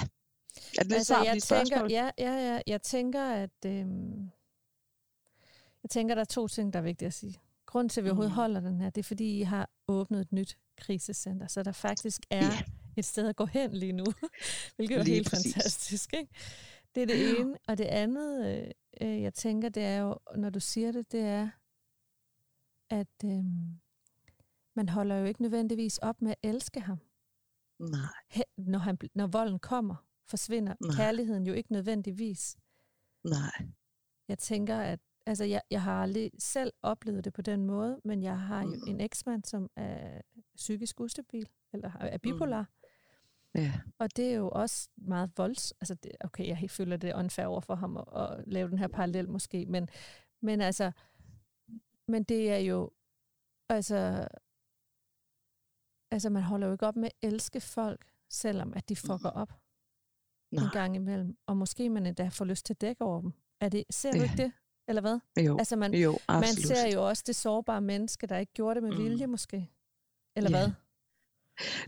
er 0.77 0.83
det 0.83 0.93
altså, 0.93 1.23
jeg 1.23 1.43
tænker, 1.43 1.87
ja, 1.89 2.09
ja, 2.17 2.31
ja, 2.31 2.61
jeg 2.67 2.81
tænker, 2.81 3.25
at 3.25 3.65
øhm, 3.65 4.29
jeg 5.83 5.89
tænker, 5.89 6.15
der 6.15 6.21
er 6.21 6.25
to 6.25 6.47
ting, 6.47 6.73
der 6.73 6.79
er 6.79 6.83
vigtige 6.83 7.07
at 7.07 7.13
sige. 7.13 7.39
Grunden 7.65 7.89
til, 7.89 8.01
at 8.01 8.05
vi 8.05 8.09
overhovedet 8.09 8.31
mm. 8.31 8.35
holder 8.35 8.59
den 8.59 8.81
her, 8.81 8.89
det 8.89 9.01
er, 9.01 9.07
fordi 9.07 9.39
I 9.39 9.41
har 9.41 9.69
åbnet 9.87 10.21
et 10.21 10.31
nyt 10.31 10.57
krisecenter, 10.77 11.47
så 11.47 11.63
der 11.63 11.71
faktisk 11.71 12.21
er 12.29 12.43
yeah. 12.43 12.61
et 12.97 13.05
sted 13.05 13.29
at 13.29 13.35
gå 13.35 13.45
hen 13.45 13.73
lige 13.73 13.91
nu, 13.91 14.05
hvilket 14.75 14.97
er 14.97 15.03
helt 15.03 15.29
præcis. 15.29 15.53
fantastisk. 15.53 16.13
Ikke? 16.13 16.33
Det 16.95 17.03
er 17.03 17.07
det 17.07 17.39
ene. 17.39 17.57
Og 17.67 17.77
det 17.77 17.85
andet, 17.85 18.47
øh, 18.47 18.71
øh, 19.01 19.21
jeg 19.21 19.33
tænker, 19.33 19.69
det 19.69 19.83
er 19.83 19.97
jo, 19.97 20.17
når 20.35 20.49
du 20.49 20.59
siger 20.59 20.91
det, 20.91 21.11
det 21.11 21.21
er, 21.21 21.49
at 22.89 23.23
øh, 23.25 23.43
man 24.75 24.89
holder 24.89 25.15
jo 25.15 25.25
ikke 25.25 25.41
nødvendigvis 25.41 25.97
op 25.97 26.21
med 26.21 26.31
at 26.31 26.49
elske 26.49 26.79
ham. 26.79 26.99
Nej. 27.79 27.99
Når, 28.57 28.79
han, 28.79 28.97
når 29.15 29.27
volden 29.27 29.59
kommer 29.59 30.08
forsvinder 30.29 30.75
Nej. 30.81 30.95
kærligheden 30.95 31.47
jo 31.47 31.53
ikke 31.53 31.71
nødvendigvis. 31.71 32.57
Nej. 33.23 33.67
Jeg 34.27 34.37
tænker, 34.37 34.77
at 34.77 34.99
altså, 35.25 35.43
jeg, 35.43 35.61
jeg 35.71 35.81
har 35.81 36.01
aldrig 36.01 36.31
selv 36.39 36.73
oplevet 36.81 37.25
det 37.25 37.33
på 37.33 37.41
den 37.41 37.65
måde, 37.65 38.01
men 38.03 38.23
jeg 38.23 38.39
har 38.39 38.61
jo 38.61 38.67
mm. 38.67 38.87
en 38.87 39.01
eksmand, 39.01 39.43
som 39.43 39.69
er 39.75 40.21
psykisk 40.55 40.99
ustabil, 40.99 41.49
eller 41.73 41.91
er 41.99 42.17
bipolar. 42.17 42.61
Mm. 42.61 43.61
Ja. 43.61 43.73
Og 43.99 44.15
det 44.15 44.31
er 44.31 44.35
jo 44.35 44.49
også 44.49 44.89
meget 44.97 45.31
volds. 45.37 45.71
Altså 45.71 45.95
det, 45.95 46.11
okay, 46.19 46.47
jeg 46.47 46.71
føler 46.71 46.97
det 46.97 47.13
unfair 47.13 47.45
over 47.45 47.61
for 47.61 47.75
ham 47.75 47.97
at, 47.97 48.05
at 48.15 48.43
lave 48.47 48.69
den 48.69 48.77
her 48.77 48.87
parallel 48.87 49.29
måske, 49.29 49.65
men, 49.65 49.89
men 50.41 50.61
altså, 50.61 50.91
men 52.07 52.23
det 52.23 52.51
er 52.51 52.57
jo, 52.57 52.91
altså, 53.69 54.27
altså 56.11 56.29
man 56.29 56.43
holder 56.43 56.67
jo 56.67 56.73
ikke 56.73 56.87
op 56.87 56.95
med 56.95 57.05
at 57.05 57.33
elske 57.33 57.61
folk, 57.61 58.11
selvom 58.29 58.73
at 58.73 58.89
de 58.89 58.95
fucker 58.95 59.29
op. 59.29 59.53
Nej. 60.51 60.63
en 60.63 60.69
gang 60.73 60.95
imellem, 60.95 61.37
og 61.47 61.57
måske 61.57 61.89
man 61.89 62.05
endda 62.05 62.27
får 62.27 62.45
lyst 62.45 62.65
til 62.65 62.73
at 62.73 62.81
dække 62.81 63.01
over 63.03 63.21
dem. 63.21 63.31
Er 63.61 63.69
det, 63.69 63.83
ser 63.89 64.11
du 64.11 64.17
ja. 64.17 64.23
ikke 64.23 64.37
det? 64.37 64.51
Eller 64.87 65.01
hvad? 65.01 65.19
Jo, 65.45 65.57
altså 65.57 65.75
man, 65.75 65.93
jo 65.93 66.19
man 66.29 66.43
ser 66.43 66.93
jo 66.93 67.07
også 67.07 67.23
det 67.27 67.35
sårbare 67.35 67.81
menneske, 67.81 68.27
der 68.27 68.37
ikke 68.37 68.53
gjorde 68.53 68.75
det 68.75 68.83
med 68.83 68.97
mm. 68.97 69.03
vilje 69.03 69.27
måske. 69.27 69.69
Eller 70.35 70.49
ja. 70.49 70.57
hvad? 70.57 70.71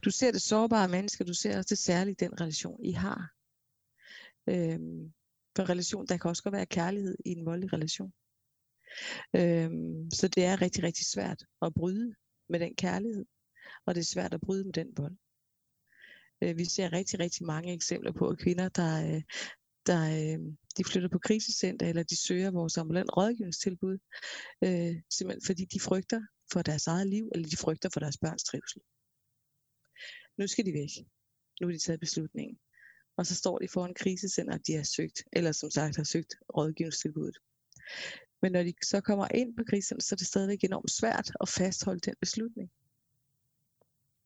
Du 0.05 0.11
ser 0.11 0.31
det 0.31 0.41
sårbare 0.41 0.87
menneske, 0.87 1.23
du 1.23 1.33
ser 1.33 1.57
også 1.57 1.69
det 1.69 1.77
særlige 1.77 2.15
den 2.19 2.41
relation, 2.41 2.83
I 2.83 2.91
har. 2.91 3.33
Øhm, 4.49 5.13
for 5.55 5.69
relation, 5.69 6.05
der 6.07 6.17
kan 6.17 6.29
også 6.29 6.43
godt 6.43 6.53
være 6.53 6.65
kærlighed 6.65 7.17
i 7.25 7.29
en 7.29 7.45
voldelig 7.45 7.73
relation. 7.73 8.13
Øhm, 9.35 10.11
så 10.11 10.27
det 10.27 10.45
er 10.45 10.61
rigtig, 10.61 10.83
rigtig 10.83 11.05
svært 11.05 11.43
at 11.61 11.73
bryde 11.73 12.15
med 12.49 12.59
den 12.59 12.75
kærlighed, 12.75 13.25
og 13.85 13.95
det 13.95 14.01
er 14.01 14.05
svært 14.05 14.33
at 14.33 14.41
bryde 14.41 14.63
med 14.63 14.73
den 14.73 14.93
vold. 14.97 15.17
Øh, 16.41 16.57
vi 16.57 16.65
ser 16.65 16.93
rigtig, 16.93 17.19
rigtig 17.19 17.45
mange 17.45 17.73
eksempler 17.73 18.11
på, 18.11 18.27
at 18.27 18.39
kvinder, 18.39 18.69
der, 18.69 19.15
øh, 19.15 19.21
der 19.85 20.01
øh, 20.17 20.39
de 20.77 20.83
flytter 20.83 21.09
på 21.09 21.19
krisecenter, 21.19 21.89
eller 21.89 22.03
de 22.03 22.17
søger 22.27 22.51
vores 22.51 22.77
ambulant 22.77 23.17
rådgivningstilbud, 23.17 23.97
øh, 24.63 24.95
simpelthen 25.09 25.45
fordi 25.45 25.65
de 25.65 25.79
frygter 25.79 26.21
for 26.53 26.61
deres 26.61 26.87
eget 26.87 27.07
liv, 27.07 27.29
eller 27.33 27.49
de 27.49 27.57
frygter 27.57 27.89
for 27.93 27.99
deres 27.99 28.17
børns 28.17 28.43
trivsel. 28.43 28.81
Nu 30.37 30.47
skal 30.47 30.65
de 30.65 30.73
væk. 30.73 30.93
Nu 31.61 31.67
har 31.67 31.71
de 31.71 31.79
taget 31.79 31.99
beslutningen. 31.99 32.57
Og 33.17 33.25
så 33.25 33.35
står 33.35 33.57
de 33.59 33.67
foran 33.67 33.93
krisecenter, 33.93 34.57
de 34.57 34.73
har 34.73 34.83
søgt, 34.83 35.23
eller 35.33 35.51
som 35.51 35.69
sagt 35.71 35.95
har 35.95 36.03
søgt 36.03 36.35
rådgivningstilbuddet. 36.57 37.37
Men 38.41 38.51
når 38.51 38.63
de 38.63 38.73
så 38.83 39.01
kommer 39.01 39.27
ind 39.33 39.57
på 39.57 39.63
krisecenter, 39.69 40.03
så 40.03 40.15
er 40.15 40.17
det 40.17 40.27
stadigvæk 40.27 40.63
enormt 40.63 40.91
svært 40.91 41.31
at 41.41 41.49
fastholde 41.49 41.99
den 41.99 42.15
beslutning. 42.19 42.69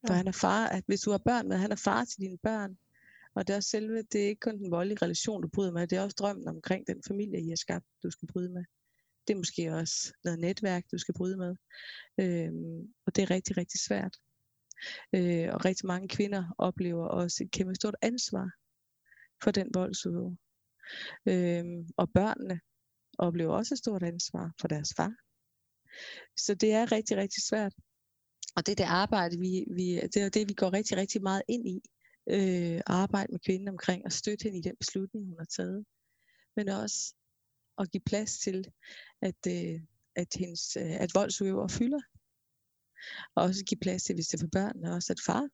For 0.07 0.13
han 0.13 0.27
er 0.27 0.31
far, 0.31 0.67
at 0.67 0.83
hvis 0.87 1.01
du 1.01 1.11
har 1.11 1.17
børn 1.17 1.47
med, 1.47 1.57
han 1.57 1.71
er 1.71 1.75
far 1.75 2.05
til 2.05 2.19
dine 2.19 2.37
børn. 2.37 2.77
Og 3.35 3.47
det 3.47 3.53
er 3.53 3.57
også 3.57 3.69
selve, 3.69 4.03
det 4.11 4.23
er 4.23 4.27
ikke 4.27 4.39
kun 4.39 4.57
den 4.57 4.71
voldelige 4.71 5.01
relation, 5.01 5.41
du 5.41 5.47
bryder 5.47 5.71
med, 5.71 5.87
det 5.87 5.97
er 5.97 6.01
også 6.01 6.15
drømmen 6.19 6.47
omkring 6.47 6.87
den 6.87 7.03
familie, 7.07 7.41
I 7.41 7.49
har 7.49 7.55
skabt, 7.55 7.85
du 8.03 8.11
skal 8.11 8.27
bryde 8.27 8.49
med. 8.49 8.63
Det 9.27 9.33
er 9.33 9.37
måske 9.37 9.73
også 9.73 10.13
noget 10.23 10.39
netværk, 10.39 10.83
du 10.91 10.97
skal 10.97 11.13
bryde 11.13 11.37
med. 11.37 11.55
Øhm, 12.19 12.93
og 13.05 13.15
det 13.15 13.21
er 13.21 13.31
rigtig, 13.31 13.57
rigtig 13.57 13.79
svært. 13.79 14.17
Øh, 15.15 15.53
og 15.53 15.65
rigtig 15.65 15.87
mange 15.87 16.07
kvinder 16.07 16.55
oplever 16.57 17.05
også 17.07 17.43
et 17.43 17.51
kæmpe 17.51 17.75
stort 17.75 17.95
ansvar 18.01 18.51
for 19.43 19.51
den 19.51 19.69
voldsudøver. 19.73 20.35
Øhm, 21.25 21.89
og 21.97 22.13
børnene 22.13 22.59
oplever 23.17 23.53
også 23.53 23.73
et 23.73 23.79
stort 23.79 24.03
ansvar 24.03 24.53
for 24.61 24.67
deres 24.67 24.93
far. 24.97 25.13
Så 26.37 26.55
det 26.55 26.71
er 26.71 26.91
rigtig, 26.91 27.17
rigtig 27.17 27.43
svært. 27.43 27.73
Og 28.55 28.65
det 28.65 28.71
er 28.71 28.75
det 28.75 28.83
arbejde, 28.83 29.39
vi, 29.39 29.65
vi, 29.71 29.95
det 29.95 30.17
er 30.17 30.29
det, 30.29 30.49
vi 30.49 30.53
går 30.53 30.73
rigtig, 30.73 30.97
rigtig 30.97 31.21
meget 31.21 31.41
ind 31.47 31.67
i. 31.67 31.81
Øh, 32.29 32.81
arbejde 32.85 33.31
med 33.31 33.39
kvinden 33.39 33.67
omkring 33.67 34.05
og 34.05 34.11
støtte 34.11 34.43
hende 34.43 34.59
i 34.59 34.61
den 34.61 34.75
beslutning, 34.79 35.25
hun 35.25 35.35
har 35.39 35.45
taget. 35.45 35.85
Men 36.55 36.69
også 36.69 37.13
at 37.77 37.91
give 37.91 38.01
plads 38.05 38.39
til, 38.39 38.65
at, 39.21 39.47
øh, 39.47 39.81
at, 40.15 40.27
hendes, 40.35 40.77
øh, 40.77 41.01
at 41.01 41.11
voldsudøver 41.15 41.67
fylder. 41.67 42.01
Og 43.35 43.43
også 43.43 43.65
give 43.65 43.79
plads 43.79 44.03
til, 44.03 44.15
hvis 44.15 44.27
det 44.27 44.37
er 44.37 44.43
for 44.43 44.49
børnene, 44.51 44.93
også 44.93 45.13
at 45.13 45.19
far 45.25 45.49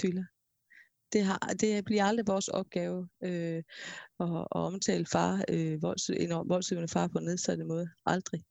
fylder. 0.00 0.24
Det, 1.12 1.24
har, 1.24 1.38
det 1.38 1.84
bliver 1.84 2.04
aldrig 2.04 2.26
vores 2.26 2.48
opgave 2.48 3.08
øh, 3.22 3.62
at, 4.20 4.28
at 4.40 4.46
omtale 4.50 5.06
far, 5.06 5.44
øh, 5.48 5.82
volds, 5.82 6.10
en 6.10 6.30
voldsudøvende 6.30 6.92
far 6.92 7.08
på 7.08 7.18
en 7.18 7.24
nedsatte 7.24 7.64
måde. 7.64 7.88
Aldrig. 8.06 8.44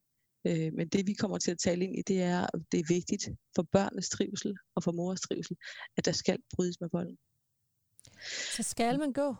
Øh, 0.46 0.72
men 0.72 0.88
det 0.88 1.06
vi 1.06 1.12
kommer 1.12 1.38
til 1.38 1.50
at 1.50 1.58
tale 1.58 1.84
ind 1.84 1.98
i, 1.98 2.02
det 2.02 2.22
er, 2.22 2.42
at 2.54 2.60
det 2.72 2.80
er 2.80 2.84
vigtigt 2.88 3.28
for 3.54 3.62
børnenes 3.62 4.08
trivsel 4.08 4.56
og 4.74 4.82
for 4.82 4.92
mors 4.92 5.20
trivsel, 5.20 5.56
at 5.96 6.04
der 6.04 6.12
skal 6.12 6.38
brydes 6.54 6.80
med 6.80 6.88
volden. 6.92 7.18
Så 8.56 8.62
skal 8.62 8.98
man 8.98 9.12
gå? 9.12 9.36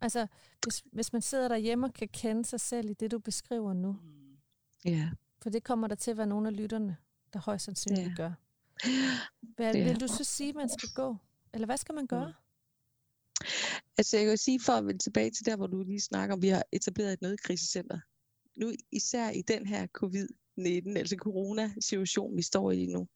Altså, 0.00 0.26
hvis, 0.64 0.82
hvis 0.92 1.12
man 1.12 1.22
sidder 1.22 1.48
derhjemme 1.48 1.86
og 1.86 1.94
kan 1.94 2.08
kende 2.08 2.44
sig 2.44 2.60
selv 2.60 2.90
i 2.90 2.94
det, 2.94 3.10
du 3.10 3.18
beskriver 3.18 3.72
nu. 3.72 3.96
Ja. 4.84 5.10
For 5.42 5.50
det 5.50 5.64
kommer 5.64 5.88
der 5.88 5.94
til 5.94 6.10
at 6.10 6.16
være 6.16 6.26
nogle 6.26 6.48
af 6.48 6.56
lytterne, 6.56 6.96
der 7.32 7.38
højst 7.38 7.64
sandsynligt 7.64 8.08
ja. 8.08 8.14
gør. 8.16 8.32
Hvad, 9.56 9.74
ja. 9.74 9.84
Vil 9.84 10.00
du 10.00 10.08
så 10.08 10.24
sige, 10.24 10.48
at 10.48 10.54
man 10.54 10.68
skal 10.68 10.88
gå? 10.94 11.16
Eller 11.54 11.66
hvad 11.66 11.76
skal 11.76 11.94
man 11.94 12.06
gøre? 12.06 12.28
Mm. 12.28 12.34
Altså 13.98 14.16
jeg 14.16 14.26
kan 14.26 14.38
sige, 14.38 14.60
for 14.60 14.72
at 14.72 14.86
vende 14.86 15.02
tilbage 15.02 15.30
til 15.30 15.46
der, 15.46 15.56
hvor 15.56 15.66
du 15.66 15.82
lige 15.82 16.00
snakker 16.00 16.34
om, 16.34 16.42
vi 16.42 16.48
har 16.48 16.64
etableret 16.72 17.12
et 17.12 17.22
nødkrisecenter 17.22 18.00
nu 18.56 18.72
især 18.92 19.30
i 19.30 19.42
den 19.42 19.66
her 19.66 19.86
covid-19, 19.98 20.98
altså 20.98 21.16
corona-situation, 21.16 22.36
vi 22.36 22.42
står 22.42 22.70
i 22.70 22.86
nu, 22.86 23.08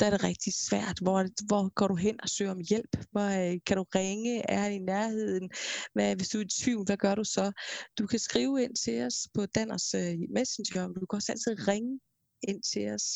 der 0.00 0.06
er 0.06 0.10
det 0.10 0.24
rigtig 0.24 0.52
svært. 0.52 0.98
Hvor, 1.02 1.44
hvor 1.46 1.68
går 1.74 1.88
du 1.88 1.94
hen 1.94 2.20
og 2.22 2.28
søger 2.28 2.50
om 2.50 2.60
hjælp? 2.68 2.96
Hvor 3.10 3.52
øh, 3.52 3.60
kan 3.66 3.76
du 3.76 3.82
ringe? 3.94 4.50
Er 4.50 4.66
i 4.66 4.78
nærheden? 4.78 5.50
Hvad, 5.92 6.16
hvis 6.16 6.28
du 6.28 6.38
er 6.38 6.44
i 6.44 6.48
tvivl, 6.62 6.84
hvad 6.86 6.96
gør 6.96 7.14
du 7.14 7.24
så? 7.24 7.52
Du 7.98 8.06
kan 8.06 8.18
skrive 8.18 8.62
ind 8.62 8.76
til 8.76 9.02
os 9.02 9.28
på 9.34 9.46
Danners 9.46 9.94
uh, 9.94 10.30
Messenger, 10.30 10.88
men 10.88 10.94
du 11.00 11.06
kan 11.06 11.16
også 11.16 11.32
altid 11.32 11.68
ringe 11.68 12.00
ind 12.42 12.62
til 12.62 12.90
os 12.90 13.06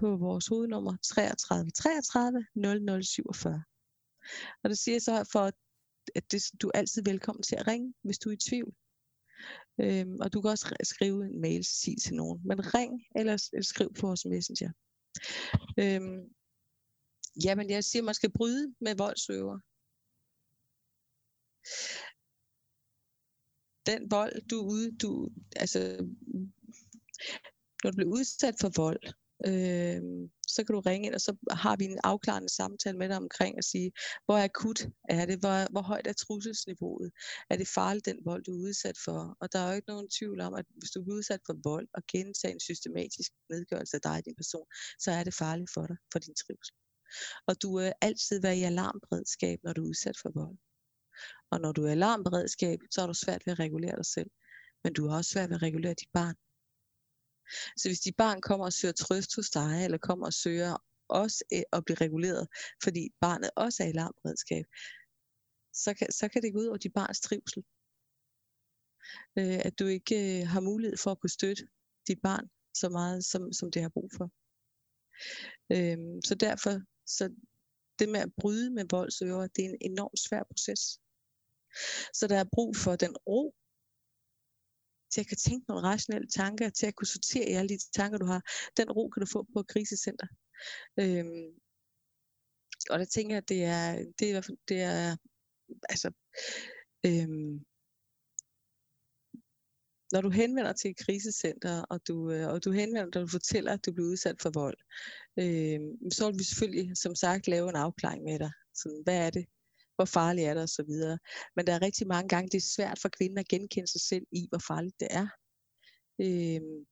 på 0.00 0.16
vores 0.16 0.46
hovednummer 0.46 0.96
33 1.04 1.70
33 1.70 2.44
0047. 2.54 3.62
Og 4.64 4.70
det 4.70 4.78
siger 4.78 4.98
så 4.98 5.28
for, 5.32 5.40
at 5.40 5.54
det, 6.30 6.42
du 6.62 6.66
er 6.68 6.78
altid 6.78 7.02
velkommen 7.02 7.42
til 7.42 7.56
at 7.56 7.66
ringe, 7.66 7.94
hvis 8.04 8.18
du 8.18 8.28
er 8.28 8.34
i 8.34 8.48
tvivl. 8.48 8.74
Øhm, 9.80 10.16
og 10.20 10.32
du 10.32 10.40
kan 10.40 10.50
også 10.50 10.76
skrive 10.82 11.24
en 11.26 11.40
mail 11.40 11.64
sig 11.64 11.94
til 12.02 12.14
nogen. 12.14 12.40
Men 12.44 12.74
ring 12.74 12.92
eller, 13.16 13.48
eller 13.52 13.64
skriv 13.64 13.94
på 13.94 14.06
vores 14.06 14.24
messenger. 14.24 14.70
Øhm, 15.78 16.34
jamen, 17.44 17.70
jeg 17.70 17.84
siger, 17.84 18.02
at 18.02 18.04
man 18.04 18.14
skal 18.14 18.32
bryde 18.32 18.74
med 18.80 18.96
voldsøver. 18.96 19.58
Den 23.86 24.10
vold, 24.10 24.48
du 24.48 24.56
ude, 24.60 24.96
du, 24.96 25.30
altså, 25.56 25.78
når 27.82 27.90
du 27.90 27.96
bliver 27.96 28.12
udsat 28.12 28.54
for 28.60 28.70
vold, 28.76 29.02
øh, 29.48 30.02
så 30.48 30.64
kan 30.64 30.72
du 30.74 30.80
ringe 30.80 31.06
ind, 31.06 31.14
og 31.14 31.20
så 31.20 31.36
har 31.50 31.76
vi 31.76 31.84
en 31.84 31.98
afklarende 32.04 32.48
samtale 32.48 32.98
med 32.98 33.08
dig 33.08 33.16
omkring 33.16 33.58
at 33.58 33.64
sige, 33.64 33.92
hvor 34.24 34.38
akut 34.38 34.80
er 35.08 35.26
det, 35.26 35.38
hvor, 35.38 35.72
hvor 35.72 35.82
højt 35.82 36.06
er 36.06 36.12
trusselsniveauet, 36.12 37.10
er 37.50 37.56
det 37.56 37.68
farligt 37.68 38.06
den 38.06 38.18
vold, 38.24 38.44
du 38.44 38.52
er 38.52 38.62
udsat 38.68 38.96
for, 39.04 39.36
og 39.40 39.52
der 39.52 39.58
er 39.58 39.68
jo 39.68 39.76
ikke 39.76 39.88
nogen 39.88 40.08
tvivl 40.18 40.40
om, 40.40 40.54
at 40.54 40.66
hvis 40.78 40.90
du 40.90 41.00
er 41.00 41.14
udsat 41.14 41.40
for 41.46 41.56
vold 41.64 41.88
og 41.94 42.02
gentager 42.12 42.52
en 42.52 42.60
systematisk 42.60 43.30
nedgørelse 43.50 43.96
af 43.96 44.00
dig 44.00 44.16
og 44.18 44.24
din 44.24 44.36
person, 44.36 44.66
så 44.98 45.10
er 45.10 45.24
det 45.24 45.34
farligt 45.34 45.70
for 45.74 45.86
dig, 45.86 45.96
for 46.12 46.18
din 46.18 46.34
trivsel. 46.34 46.74
Og 47.46 47.62
du 47.62 47.74
er 47.76 47.92
altid 48.00 48.40
være 48.40 48.56
i 48.56 48.62
alarmberedskab, 48.62 49.58
når 49.64 49.72
du 49.72 49.84
er 49.84 49.88
udsat 49.88 50.16
for 50.22 50.30
vold. 50.34 50.58
Og 51.50 51.60
når 51.60 51.72
du 51.72 51.84
er 51.84 51.88
i 51.88 51.90
alarmberedskab, 51.90 52.78
så 52.90 53.02
er 53.02 53.06
du 53.06 53.14
svært 53.14 53.46
ved 53.46 53.52
at 53.52 53.58
regulere 53.58 53.96
dig 53.96 54.06
selv. 54.06 54.30
Men 54.84 54.92
du 54.92 55.08
har 55.08 55.16
også 55.16 55.30
svært 55.30 55.50
ved 55.50 55.56
at 55.56 55.62
regulere 55.62 55.94
dit 55.94 56.12
barn. 56.12 56.34
Så 57.76 57.88
hvis 57.88 58.00
dit 58.00 58.16
barn 58.16 58.40
kommer 58.40 58.66
og 58.66 58.72
søger 58.72 58.92
trøst 58.92 59.36
hos 59.36 59.50
dig, 59.50 59.84
eller 59.84 59.98
kommer 59.98 60.26
og 60.26 60.32
søger 60.32 60.76
os 61.08 61.42
øh, 61.52 61.62
at 61.72 61.84
blive 61.84 61.96
reguleret, 62.06 62.48
fordi 62.82 63.10
barnet 63.20 63.50
også 63.56 63.82
er 63.82 63.86
i 63.86 63.90
alarmberedskab, 63.90 64.64
så 65.74 65.94
kan, 65.94 66.12
så 66.12 66.28
kan 66.28 66.42
det 66.42 66.52
gå 66.52 66.58
ud 66.58 66.66
over 66.66 66.76
dit 66.76 66.92
barns 66.92 67.20
trivsel. 67.20 67.64
Øh, 69.38 69.60
at 69.68 69.78
du 69.78 69.86
ikke 69.86 70.40
øh, 70.40 70.46
har 70.48 70.60
mulighed 70.60 70.96
for 70.96 71.10
at 71.10 71.20
kunne 71.20 71.38
støtte 71.38 71.62
dit 72.08 72.20
barn 72.22 72.46
så 72.74 72.88
meget, 72.88 73.24
som, 73.24 73.52
som 73.52 73.70
det 73.70 73.82
har 73.82 73.88
brug 73.88 74.10
for. 74.16 74.26
Øh, 75.74 75.98
så 76.24 76.34
derfor, 76.34 76.72
så 77.06 77.24
det 77.98 78.08
med 78.08 78.20
at 78.20 78.32
bryde 78.40 78.70
med 78.70 78.84
voldsøver, 78.90 79.46
det 79.46 79.64
er 79.64 79.68
en 79.68 79.78
enormt 79.80 80.20
svær 80.26 80.42
proces. 80.50 80.82
Så 82.18 82.26
der 82.28 82.38
er 82.38 82.52
brug 82.52 82.76
for 82.76 82.96
den 82.96 83.16
ro, 83.16 83.54
til 85.10 85.20
at 85.20 85.28
kunne 85.28 85.44
tænke 85.48 85.64
nogle 85.68 85.88
rationelle 85.88 86.28
tanker, 86.28 86.70
til 86.70 86.86
at 86.86 86.94
kunne 86.94 87.06
sortere 87.06 87.48
i 87.48 87.52
alle 87.52 87.68
de 87.68 87.78
tanker, 87.92 88.18
du 88.18 88.26
har. 88.26 88.42
Den 88.76 88.90
ro 88.90 89.08
kan 89.08 89.20
du 89.20 89.26
få 89.26 89.46
på 89.52 89.60
et 89.60 89.68
krisecenter. 89.68 90.26
Øhm, 91.00 91.48
og 92.90 92.98
der 92.98 93.04
tænker 93.04 93.34
jeg, 93.34 93.42
at 93.42 93.48
det 93.48 93.64
er, 93.64 93.92
det 94.18 94.24
er 94.24 94.28
i 94.28 94.32
hvert 94.32 94.44
fald, 94.44 94.58
det 94.68 94.80
er, 94.80 95.16
altså, 95.88 96.08
øhm, 97.06 97.64
når 100.12 100.20
du 100.20 100.30
henvender 100.30 100.72
til 100.72 100.90
et 100.90 100.98
krisecenter, 101.06 101.82
og 101.82 102.00
du, 102.08 102.30
øh, 102.30 102.48
og 102.48 102.64
du 102.64 102.70
henvender 102.70 103.10
dig, 103.10 103.22
og 103.22 103.26
du 103.26 103.30
fortæller, 103.30 103.72
at 103.72 103.86
du 103.86 103.92
bliver 103.92 104.08
udsat 104.08 104.36
for 104.42 104.50
vold, 104.54 104.78
øh, 105.38 105.80
så 106.12 106.30
vil 106.30 106.38
vi 106.38 106.44
selvfølgelig, 106.44 106.96
som 106.96 107.14
sagt, 107.14 107.48
lave 107.48 107.68
en 107.68 107.76
afklaring 107.76 108.24
med 108.24 108.38
dig. 108.38 108.52
Sådan, 108.74 109.02
hvad 109.04 109.26
er 109.26 109.30
det, 109.30 109.46
hvor 109.96 110.04
farligt 110.04 110.48
er 110.48 110.54
det 110.54 110.62
osv. 110.62 110.92
Men 111.56 111.66
der 111.66 111.72
er 111.74 111.82
rigtig 111.82 112.06
mange 112.06 112.28
gange, 112.28 112.48
det 112.48 112.58
er 112.58 112.72
svært 112.76 112.98
for 113.02 113.08
kvinden 113.08 113.38
at 113.38 113.48
genkende 113.48 113.92
sig 113.92 114.00
selv 114.00 114.26
i, 114.32 114.46
hvor 114.50 114.62
farligt 114.68 115.00
det 115.00 115.08
er. 115.10 115.28
Øhm, 116.24 116.86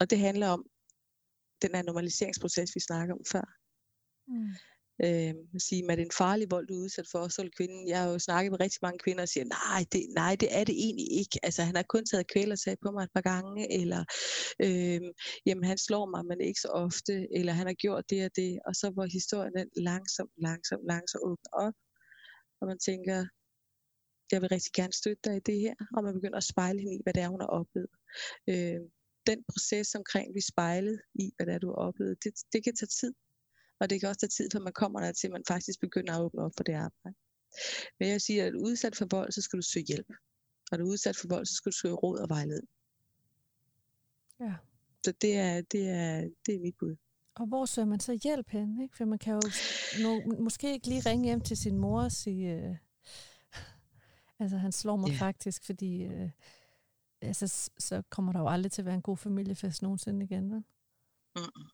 og 0.00 0.10
det 0.10 0.18
handler 0.18 0.48
om 0.48 0.62
den 1.62 1.74
her 1.74 1.82
normaliseringsproces, 1.82 2.74
vi 2.74 2.80
snakker 2.80 3.14
om 3.14 3.24
før. 3.32 3.46
Mm 4.28 4.52
øh, 5.04 5.34
sige, 5.58 5.82
at 5.82 5.98
det 5.98 6.02
er 6.02 6.10
en 6.12 6.20
farlig 6.22 6.46
vold, 6.50 6.66
du 6.66 6.74
er 6.74 6.84
udsat 6.84 7.08
for, 7.12 7.28
så 7.28 7.48
kvinden, 7.56 7.88
jeg 7.88 7.98
har 8.02 8.08
jo 8.10 8.18
snakket 8.18 8.50
med 8.50 8.60
rigtig 8.60 8.78
mange 8.82 8.98
kvinder 8.98 9.22
og 9.22 9.28
siger, 9.28 9.44
nej, 9.44 9.84
det, 9.92 10.02
nej, 10.14 10.36
det 10.40 10.48
er 10.58 10.64
det 10.64 10.76
egentlig 10.86 11.08
ikke. 11.20 11.38
Altså, 11.42 11.62
han 11.62 11.76
har 11.76 11.82
kun 11.88 12.04
taget 12.06 12.32
kvælersag 12.32 12.76
på 12.82 12.90
mig 12.90 13.02
et 13.04 13.14
par 13.14 13.26
gange, 13.32 13.72
eller 13.80 14.04
øh, 14.66 15.00
jamen, 15.46 15.64
han 15.64 15.78
slår 15.78 16.06
mig, 16.14 16.22
men 16.26 16.40
ikke 16.40 16.60
så 16.60 16.68
ofte, 16.68 17.14
eller 17.38 17.52
han 17.52 17.66
har 17.66 17.74
gjort 17.74 18.04
det 18.10 18.24
og 18.24 18.30
det, 18.36 18.58
og 18.66 18.74
så 18.74 18.90
hvor 18.90 19.06
historien 19.18 19.54
den 19.56 19.70
langsomt, 19.76 20.34
langsomt, 20.36 20.84
langsomt 20.92 21.24
åbner 21.30 21.52
op, 21.66 21.76
og 22.60 22.64
man 22.70 22.78
tænker, 22.78 23.26
jeg 24.32 24.40
vil 24.40 24.48
rigtig 24.48 24.72
gerne 24.72 24.92
støtte 24.92 25.22
dig 25.24 25.36
i 25.36 25.46
det 25.50 25.58
her, 25.60 25.74
og 25.96 26.04
man 26.04 26.14
begynder 26.14 26.36
at 26.36 26.50
spejle 26.52 26.80
hende 26.80 26.94
i, 26.96 27.00
hvad 27.04 27.14
det 27.14 27.22
er, 27.22 27.28
hun 27.28 27.40
har 27.40 27.52
oplevet. 27.60 27.94
Øh, 28.52 28.80
den 29.26 29.44
proces 29.50 29.94
omkring, 29.94 30.34
vi 30.34 30.40
spejlet 30.52 31.00
i, 31.14 31.26
hvad 31.36 31.46
det 31.46 31.54
er, 31.54 31.58
du 31.58 31.68
har 31.68 31.80
oplevet, 31.88 32.24
det, 32.24 32.32
det 32.52 32.64
kan 32.64 32.76
tage 32.76 32.94
tid. 33.00 33.12
Og 33.84 33.90
det 33.90 34.00
kan 34.00 34.08
også 34.08 34.20
tage 34.20 34.36
tid, 34.38 34.48
før 34.52 34.60
man 34.60 34.72
kommer 34.72 35.00
der 35.00 35.12
til, 35.12 35.26
at 35.26 35.32
man 35.32 35.44
faktisk 35.48 35.80
begynder 35.80 36.12
at 36.14 36.22
åbne 36.24 36.42
op 36.42 36.52
for 36.56 36.64
det 36.64 36.72
arbejde. 36.72 37.16
Men 37.98 38.08
jeg 38.08 38.20
siger, 38.20 38.46
at 38.46 38.52
du 38.52 38.58
er 38.58 38.68
udsat 38.70 38.96
for 38.96 39.06
vold, 39.10 39.32
så 39.32 39.42
skal 39.42 39.56
du 39.56 39.62
søge 39.62 39.86
hjælp. 39.88 40.10
Og 40.70 40.72
er 40.72 40.76
du 40.76 40.84
udsat 40.84 41.16
for 41.16 41.28
vold, 41.28 41.46
så 41.46 41.54
skal 41.54 41.72
du 41.72 41.76
søge 41.76 41.94
råd 41.94 42.18
og 42.18 42.28
vejledning. 42.28 42.68
Ja. 44.40 44.54
Så 45.04 45.12
det 45.20 45.36
er, 45.36 45.62
det 45.72 45.88
er, 45.88 46.28
det 46.46 46.54
er 46.54 46.60
mit 46.60 46.74
bud. 46.80 46.96
Og 47.34 47.46
hvor 47.46 47.64
søger 47.66 47.86
man 47.86 48.00
så 48.00 48.18
hjælp 48.22 48.48
hen? 48.50 48.82
Ikke? 48.82 48.96
For 48.96 49.04
man 49.04 49.18
kan 49.18 49.32
jo 49.34 49.40
no, 50.02 50.42
måske 50.42 50.72
ikke 50.72 50.88
lige 50.88 51.10
ringe 51.10 51.24
hjem 51.24 51.40
til 51.40 51.56
sin 51.56 51.78
mor 51.78 52.02
og 52.02 52.12
sige, 52.12 52.52
øh, 52.54 52.76
altså 54.40 54.56
han 54.56 54.72
slår 54.72 54.96
mig 54.96 55.08
yeah. 55.08 55.18
faktisk, 55.18 55.64
fordi 55.64 56.02
øh, 56.02 56.30
altså, 57.22 57.70
så 57.78 58.02
kommer 58.10 58.32
der 58.32 58.40
jo 58.40 58.48
aldrig 58.48 58.72
til 58.72 58.82
at 58.82 58.86
være 58.86 58.94
en 58.94 59.02
god 59.02 59.16
familiefest 59.16 59.82
nogensinde 59.82 60.24
igen. 60.24 60.50
Vel? 60.50 60.64
Mm. 61.36 61.70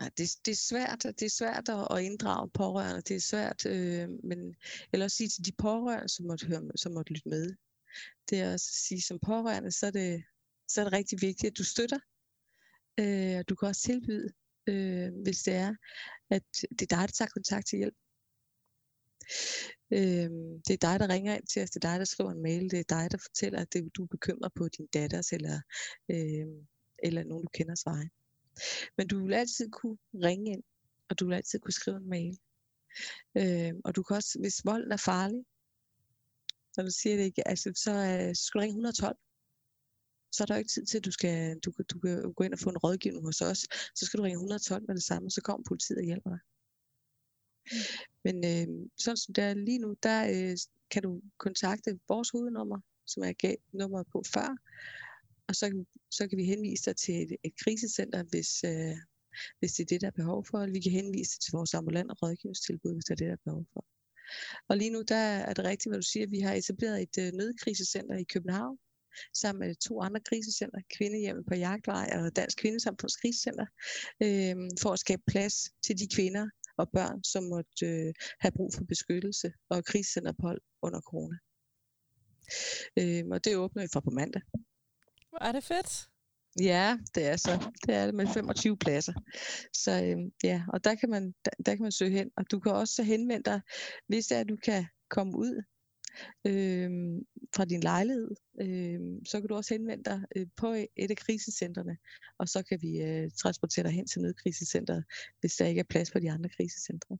Nej, 0.00 0.10
det, 0.18 0.28
det 0.44 0.52
er 0.52 0.56
svært, 0.70 1.02
det 1.02 1.22
er 1.22 1.36
svært 1.40 1.68
at 1.68 2.04
inddrage 2.04 2.50
pårørende. 2.50 3.00
Det 3.00 3.16
er 3.16 3.20
svært, 3.20 3.66
øh, 3.66 4.08
men 4.24 4.56
eller 4.92 5.08
sige 5.08 5.28
til 5.28 5.44
de 5.44 5.52
pårørende, 5.52 6.08
som 6.08 6.26
måtte, 6.26 6.46
høre, 6.46 6.62
som 6.76 6.92
måtte 6.92 7.12
lytte 7.12 7.28
med. 7.28 7.54
Det 8.30 8.40
er 8.40 8.54
at 8.54 8.60
sige, 8.60 9.02
som 9.02 9.18
pårørende, 9.26 9.72
så 9.72 9.86
er 9.86 9.90
det, 9.90 10.24
så 10.68 10.80
er 10.80 10.84
det 10.84 10.92
rigtig 10.92 11.18
vigtigt, 11.22 11.50
at 11.50 11.58
du 11.58 11.64
støtter. 11.64 11.98
Øh, 13.00 13.44
du 13.48 13.54
kan 13.54 13.68
også 13.68 13.82
tilbyde, 13.82 14.28
øh, 14.66 15.10
hvis 15.22 15.42
det 15.42 15.54
er, 15.54 15.74
at 16.30 16.42
det 16.78 16.82
er 16.82 16.96
dig, 16.96 17.08
der 17.08 17.14
tager 17.18 17.28
kontakt 17.28 17.66
til 17.66 17.76
hjælp. 17.78 17.98
Øh, 19.92 20.30
det 20.66 20.74
er 20.74 20.82
dig, 20.88 21.00
der 21.00 21.08
ringer 21.08 21.36
ind 21.36 21.46
til 21.46 21.62
os, 21.62 21.70
det 21.70 21.84
er 21.84 21.88
dig, 21.90 21.98
der 21.98 22.04
skriver 22.04 22.30
en 22.30 22.42
mail, 22.42 22.70
det 22.70 22.78
er 22.78 22.96
dig, 22.96 23.10
der 23.10 23.18
fortæller, 23.18 23.60
at 23.60 23.72
det, 23.72 23.96
du 23.96 24.02
er 24.02 24.14
bekymret 24.16 24.52
på 24.54 24.68
din 24.68 24.86
datters 24.86 25.32
eller, 25.32 25.60
øh, 26.10 26.46
eller 27.02 27.24
nogen, 27.24 27.44
du 27.44 27.50
kender 27.54 27.90
vejen. 27.90 28.10
Men 28.96 29.08
du 29.08 29.26
vil 29.26 29.34
altid 29.34 29.70
kunne 29.70 29.98
ringe 30.14 30.52
ind, 30.52 30.62
og 31.08 31.18
du 31.18 31.26
vil 31.26 31.34
altid 31.34 31.58
kunne 31.58 31.72
skrive 31.72 31.96
en 31.96 32.08
mail. 32.08 32.38
Øh, 33.38 33.72
og 33.84 33.96
du 33.96 34.02
kan 34.02 34.16
også, 34.16 34.38
hvis 34.40 34.64
volden 34.64 34.92
er 34.92 34.96
farlig, 34.96 35.44
så 36.72 36.82
du 36.82 36.90
siger 36.90 37.16
det 37.16 37.24
ikke, 37.24 37.48
altså, 37.48 37.72
så, 37.74 37.90
øh, 37.90 38.34
skal 38.36 38.58
du 38.58 38.62
ringe 38.62 38.72
112. 38.72 39.16
Så 40.32 40.44
er 40.44 40.46
der 40.46 40.56
ikke 40.56 40.70
tid 40.70 40.86
til, 40.86 40.98
at 40.98 41.04
du, 41.04 41.10
skal, 41.10 41.58
du, 41.58 41.72
du 41.90 41.98
kan 41.98 42.32
gå 42.32 42.44
ind 42.44 42.52
og 42.52 42.58
få 42.58 42.70
en 42.70 42.78
rådgivning 42.78 43.24
hos 43.24 43.40
os. 43.40 43.58
Så 43.94 44.06
skal 44.06 44.18
du 44.18 44.22
ringe 44.22 44.36
112 44.36 44.84
med 44.88 44.94
det 44.94 45.02
samme, 45.02 45.26
og 45.26 45.32
så 45.32 45.40
kommer 45.42 45.64
politiet 45.68 45.98
og 45.98 46.04
hjælper 46.04 46.30
dig. 46.30 46.40
Men 48.24 48.36
øh, 48.50 48.90
sådan 48.98 49.16
som 49.16 49.34
det 49.34 49.44
er 49.44 49.54
lige 49.54 49.78
nu, 49.78 49.96
der 50.02 50.18
øh, 50.34 50.56
kan 50.90 51.02
du 51.02 51.22
kontakte 51.38 52.00
vores 52.08 52.30
hovednummer, 52.30 52.80
som 53.06 53.24
jeg 53.24 53.34
gav 53.34 53.56
nummeret 53.72 54.06
på 54.12 54.22
før, 54.34 54.56
og 55.50 55.54
så, 55.56 55.66
så 56.10 56.22
kan 56.28 56.38
vi 56.38 56.44
henvise 56.44 56.84
dig 56.88 56.96
til 56.96 57.14
et, 57.22 57.32
et 57.44 57.54
krisecenter, 57.64 58.22
hvis, 58.30 58.50
øh, 58.72 58.96
hvis 59.58 59.72
det 59.72 59.82
er 59.82 59.90
det, 59.92 60.00
der 60.00 60.06
er 60.06 60.20
behov 60.22 60.40
for. 60.48 60.58
Eller 60.58 60.74
vi 60.78 60.80
kan 60.80 60.92
henvise 61.00 61.32
dig 61.32 61.40
til 61.40 61.52
vores 61.58 61.74
ambulante 61.74 62.14
rådgivningstilbud, 62.22 62.92
hvis 62.94 63.04
det 63.04 63.12
er 63.14 63.20
det, 63.22 63.26
der 63.26 63.38
er 63.40 63.46
behov 63.48 63.64
for. 63.72 63.82
Og 64.68 64.74
lige 64.76 64.94
nu 64.96 65.00
der 65.12 65.24
er 65.48 65.52
det 65.54 65.64
rigtigt, 65.64 65.90
hvad 65.90 66.00
du 66.02 66.08
siger. 66.12 66.26
Vi 66.36 66.40
har 66.40 66.54
etableret 66.54 67.02
et 67.06 67.16
øh, 67.24 67.32
nødkrisecenter 67.32 68.16
i 68.16 68.26
København, 68.32 68.78
sammen 69.34 69.60
med 69.66 69.74
to 69.74 70.00
andre 70.00 70.20
krisecenter, 70.28 70.80
Kvindehjemmet 70.96 71.44
på 71.46 71.54
Jagtvej 71.54 72.06
og 72.14 72.36
Dansk 72.36 72.58
Kvindesamfunds 72.58 73.16
Krisecenter, 73.16 73.66
øh, 74.24 74.56
for 74.82 74.90
at 74.92 74.98
skabe 74.98 75.22
plads 75.26 75.54
til 75.84 75.98
de 76.00 76.06
kvinder 76.16 76.46
og 76.80 76.86
børn, 76.96 77.24
som 77.24 77.42
måtte 77.44 77.86
øh, 77.86 78.12
have 78.40 78.52
brug 78.56 78.70
for 78.76 78.84
beskyttelse 78.84 79.52
og 79.70 79.84
krisecenterophold 79.84 80.60
under 80.82 81.00
corona. 81.00 81.36
Øh, 82.98 83.24
og 83.32 83.44
det 83.44 83.56
åbner 83.56 83.82
vi 83.82 83.88
fra 83.92 84.00
på 84.00 84.10
mandag. 84.10 84.42
Hvor 85.30 85.42
er 85.42 85.52
det 85.52 85.64
fedt. 85.64 86.08
Ja, 86.60 86.98
det 87.14 87.26
er 87.26 87.36
så. 87.36 87.72
Det 87.86 87.94
er 87.94 88.06
det 88.06 88.14
med 88.14 88.26
25 88.26 88.76
pladser. 88.76 89.12
Så 89.72 90.04
øhm, 90.04 90.30
ja, 90.44 90.62
og 90.72 90.84
der 90.84 90.94
kan, 90.94 91.10
man, 91.10 91.34
der, 91.44 91.50
der 91.66 91.74
kan 91.74 91.82
man 91.82 91.92
søge 91.92 92.10
hen. 92.10 92.30
Og 92.36 92.50
du 92.50 92.60
kan 92.60 92.72
også 92.72 93.02
henvende 93.02 93.42
dig, 93.50 93.60
hvis 94.08 94.26
det 94.26 94.36
er, 94.36 94.40
at 94.40 94.48
du 94.48 94.56
kan 94.56 94.86
komme 95.10 95.36
ud 95.36 95.62
øhm, 96.46 97.18
fra 97.56 97.64
din 97.64 97.80
lejlighed, 97.80 98.30
øhm, 98.60 99.24
så 99.24 99.40
kan 99.40 99.48
du 99.48 99.54
også 99.54 99.74
henvende 99.74 100.04
dig 100.04 100.22
øh, 100.36 100.46
på 100.56 100.68
et 100.96 101.10
af 101.10 101.16
krisecentrene, 101.16 101.96
og 102.38 102.48
så 102.48 102.62
kan 102.68 102.78
vi 102.82 103.02
øh, 103.02 103.30
transportere 103.42 103.84
dig 103.84 103.92
hen 103.92 104.06
til 104.06 104.22
nødkrisecenteret, 104.22 105.04
hvis 105.40 105.54
der 105.54 105.66
ikke 105.66 105.78
er 105.78 105.90
plads 105.90 106.10
på 106.10 106.18
de 106.18 106.30
andre 106.30 106.50
krisecentre. 106.56 107.18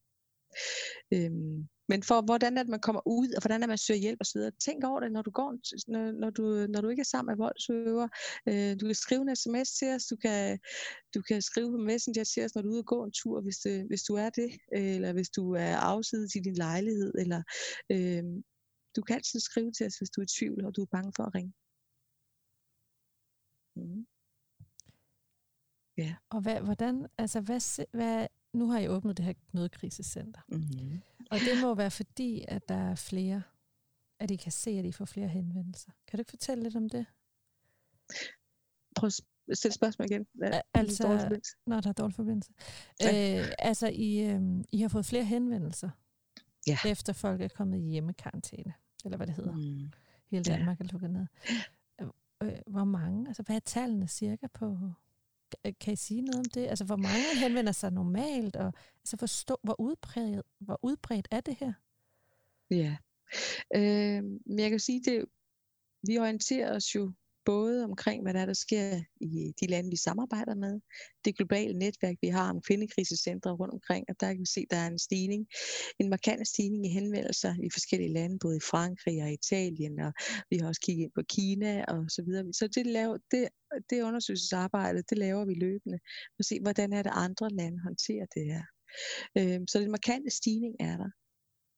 Øhm, 1.15 1.69
men 1.91 2.03
for 2.09 2.19
hvordan 2.29 2.57
det, 2.57 2.69
man 2.69 2.81
kommer 2.87 3.03
ud, 3.19 3.29
og 3.37 3.41
hvordan 3.43 3.63
er 3.63 3.67
man 3.67 3.79
søger 3.79 4.01
hjælp 4.01 4.21
osv. 4.25 4.41
Tænk 4.67 4.85
over 4.85 5.01
det, 5.01 5.13
når 5.13 5.23
du 5.23 5.31
går, 5.31 5.51
når, 5.93 6.05
når, 6.23 6.31
du, 6.31 6.45
når 6.73 6.81
du 6.81 6.89
ikke 6.89 7.07
er 7.07 7.13
sammen 7.15 7.31
med 7.33 7.39
voldsøver. 7.45 8.09
Øh, 8.51 8.73
du 8.81 8.85
kan 8.87 8.99
skrive 9.05 9.23
en 9.23 9.37
sms 9.37 9.69
til 9.79 9.89
os, 9.97 10.05
du 10.13 10.17
kan, 10.25 10.59
du 11.15 11.21
kan 11.29 11.43
skrive 11.43 11.71
på 11.75 11.79
Messenger 11.91 12.25
til 12.25 12.45
os, 12.45 12.55
når 12.55 12.63
du 12.63 12.69
er 12.69 12.73
ude 12.73 12.87
og 12.87 12.91
gå 12.95 12.99
en 13.05 13.13
tur, 13.23 13.41
hvis, 13.41 13.59
det, 13.65 13.77
hvis 13.91 14.03
du 14.09 14.15
er 14.25 14.31
det, 14.41 14.51
eller 14.73 15.13
hvis 15.13 15.31
du 15.39 15.45
er 15.67 15.77
afsidet 15.93 16.35
i 16.35 16.41
din 16.47 16.59
lejlighed, 16.67 17.13
eller 17.23 17.43
øh, 17.95 18.23
du 18.97 19.01
kan 19.03 19.17
altid 19.17 19.41
skrive 19.41 19.73
til 19.73 19.87
os, 19.87 19.97
hvis 19.99 20.11
du 20.11 20.21
er 20.21 20.27
i 20.29 20.35
tvivl, 20.39 20.65
og 20.67 20.77
du 20.77 20.83
er 20.83 20.95
bange 20.97 21.13
for 21.17 21.25
at 21.29 21.35
ringe. 21.35 21.53
Mm. 23.77 24.07
Ja. 26.03 26.13
Og 26.35 26.41
hvad, 26.43 26.61
hvordan, 26.61 27.07
altså 27.19 27.41
hvad, 27.41 27.61
hvad, 27.99 28.27
nu 28.53 28.71
har 28.71 28.79
I 28.79 28.89
åbnet 28.89 29.17
det 29.17 29.25
her 29.25 29.33
nødkrisecenter. 29.53 30.41
Mm-hmm. 30.49 31.03
Og 31.31 31.39
det 31.39 31.61
må 31.63 31.75
være 31.75 31.91
fordi, 31.91 32.45
at 32.49 32.69
der 32.69 32.75
er 32.75 32.95
flere, 32.95 33.43
at 34.21 34.31
I 34.31 34.37
kan 34.37 34.53
se, 34.53 34.71
at 34.71 34.85
I 34.85 34.93
får 34.93 35.05
flere 35.05 35.29
henvendelser. 35.29 35.91
Kan 36.07 36.17
du 36.17 36.21
ikke 36.21 36.31
fortælle 36.31 36.63
lidt 36.63 36.77
om 36.77 36.89
det? 36.89 37.07
Prøv 38.97 39.07
at 39.07 39.57
stille 39.59 39.75
spørgsmål 39.75 40.07
igen. 40.11 40.27
Altså, 40.75 41.41
når 41.67 41.81
der 41.81 41.89
er 41.89 41.93
dårlig 41.93 42.15
forbindelse. 42.15 42.53
Ja. 43.01 43.41
Øh, 43.41 43.49
altså, 43.59 43.89
I, 43.89 44.21
øh, 44.21 44.65
I 44.73 44.81
har 44.81 44.89
fået 44.89 45.07
flere 45.07 45.25
henvendelser, 45.25 45.91
ja. 46.67 46.79
efter 46.87 47.13
folk 47.13 47.41
er 47.41 47.49
kommet 47.49 47.79
i 47.79 47.91
hjemmekarantæne, 47.91 48.75
eller 49.05 49.17
hvad 49.17 49.27
det 49.27 49.35
hedder. 49.35 49.57
Mm. 49.57 49.93
Hele 50.31 50.45
Danmark 50.45 50.81
ja. 50.81 50.85
er 50.85 50.89
lukket 50.93 51.11
ned. 51.11 51.27
Øh, 52.43 52.53
hvor 52.67 52.85
mange? 52.85 53.29
Altså, 53.29 53.43
hvad 53.43 53.57
er 53.57 53.61
tallene 53.61 54.09
cirka 54.09 54.47
på, 54.55 54.79
kan 55.81 55.93
I 55.93 55.97
sige 55.97 56.23
noget 56.23 56.39
om 56.39 56.51
det? 56.55 56.67
Altså, 56.67 56.85
hvor 56.85 56.97
mange 56.97 57.39
henvender 57.43 57.73
sig 57.73 57.93
normalt, 57.93 58.57
og 58.57 58.73
altså, 59.03 59.17
forstå, 59.17 59.57
hvor 59.63 59.81
udbredt, 59.81 60.47
hvor 60.59 60.79
udbredt 60.83 61.29
er 61.31 61.41
det 61.41 61.57
her? 61.61 61.73
Ja, 62.71 62.97
øh, 63.75 64.23
men 64.47 64.59
jeg 64.59 64.71
kan 64.71 64.81
sige, 64.81 65.03
det, 65.05 65.25
vi 66.07 66.19
orienterer 66.19 66.77
os 66.77 66.95
jo 66.95 67.13
både 67.45 67.85
omkring, 67.85 68.23
hvad 68.23 68.35
der 68.35 68.41
er, 68.41 68.47
der 68.47 68.53
sker 68.55 69.01
i 69.21 69.53
de 69.61 69.67
lande, 69.67 69.91
vi 69.91 69.97
samarbejder 69.97 70.55
med, 70.55 70.81
det 71.25 71.37
globale 71.37 71.79
netværk, 71.79 72.17
vi 72.23 72.29
har 72.29 72.51
om 72.51 72.61
kvindekrisecentre 72.61 73.51
rundt 73.51 73.75
omkring, 73.75 74.05
og 74.09 74.15
der 74.21 74.27
kan 74.33 74.41
vi 74.41 74.47
se, 74.47 74.61
at 74.61 74.71
der 74.71 74.77
er 74.77 74.87
en 74.87 74.99
stigning, 74.99 75.47
en 75.99 76.11
markant 76.11 76.49
stigning 76.49 76.87
i 76.87 76.89
henvendelser 76.89 77.55
i 77.63 77.71
forskellige 77.73 78.13
lande, 78.13 78.39
både 78.39 78.57
i 78.57 78.67
Frankrig 78.71 79.23
og 79.23 79.33
Italien, 79.33 80.01
og 80.01 80.13
vi 80.51 80.57
har 80.57 80.69
også 80.69 80.81
kigget 80.81 81.03
ind 81.05 81.13
på 81.15 81.23
Kina 81.29 81.85
og 81.85 82.11
så 82.11 82.23
videre. 82.23 82.53
Så 82.53 82.69
det, 82.69 82.87
laver, 82.87 83.17
det, 83.31 83.49
det 83.91 84.03
undersøgelsesarbejde, 84.03 85.03
det 85.11 85.19
laver 85.19 85.45
vi 85.45 85.55
løbende, 85.55 85.99
for 86.35 86.41
at 86.41 86.45
se, 86.45 86.61
hvordan 86.63 86.93
er 86.93 87.03
det 87.03 87.13
andre 87.15 87.49
lande 87.51 87.79
håndterer 87.83 88.27
det 88.35 88.45
her. 88.53 88.65
Øhm, 89.39 89.67
så 89.67 89.79
den 89.79 89.91
markante 89.91 90.31
stigning 90.31 90.77
er 90.81 90.97
der 90.97 91.11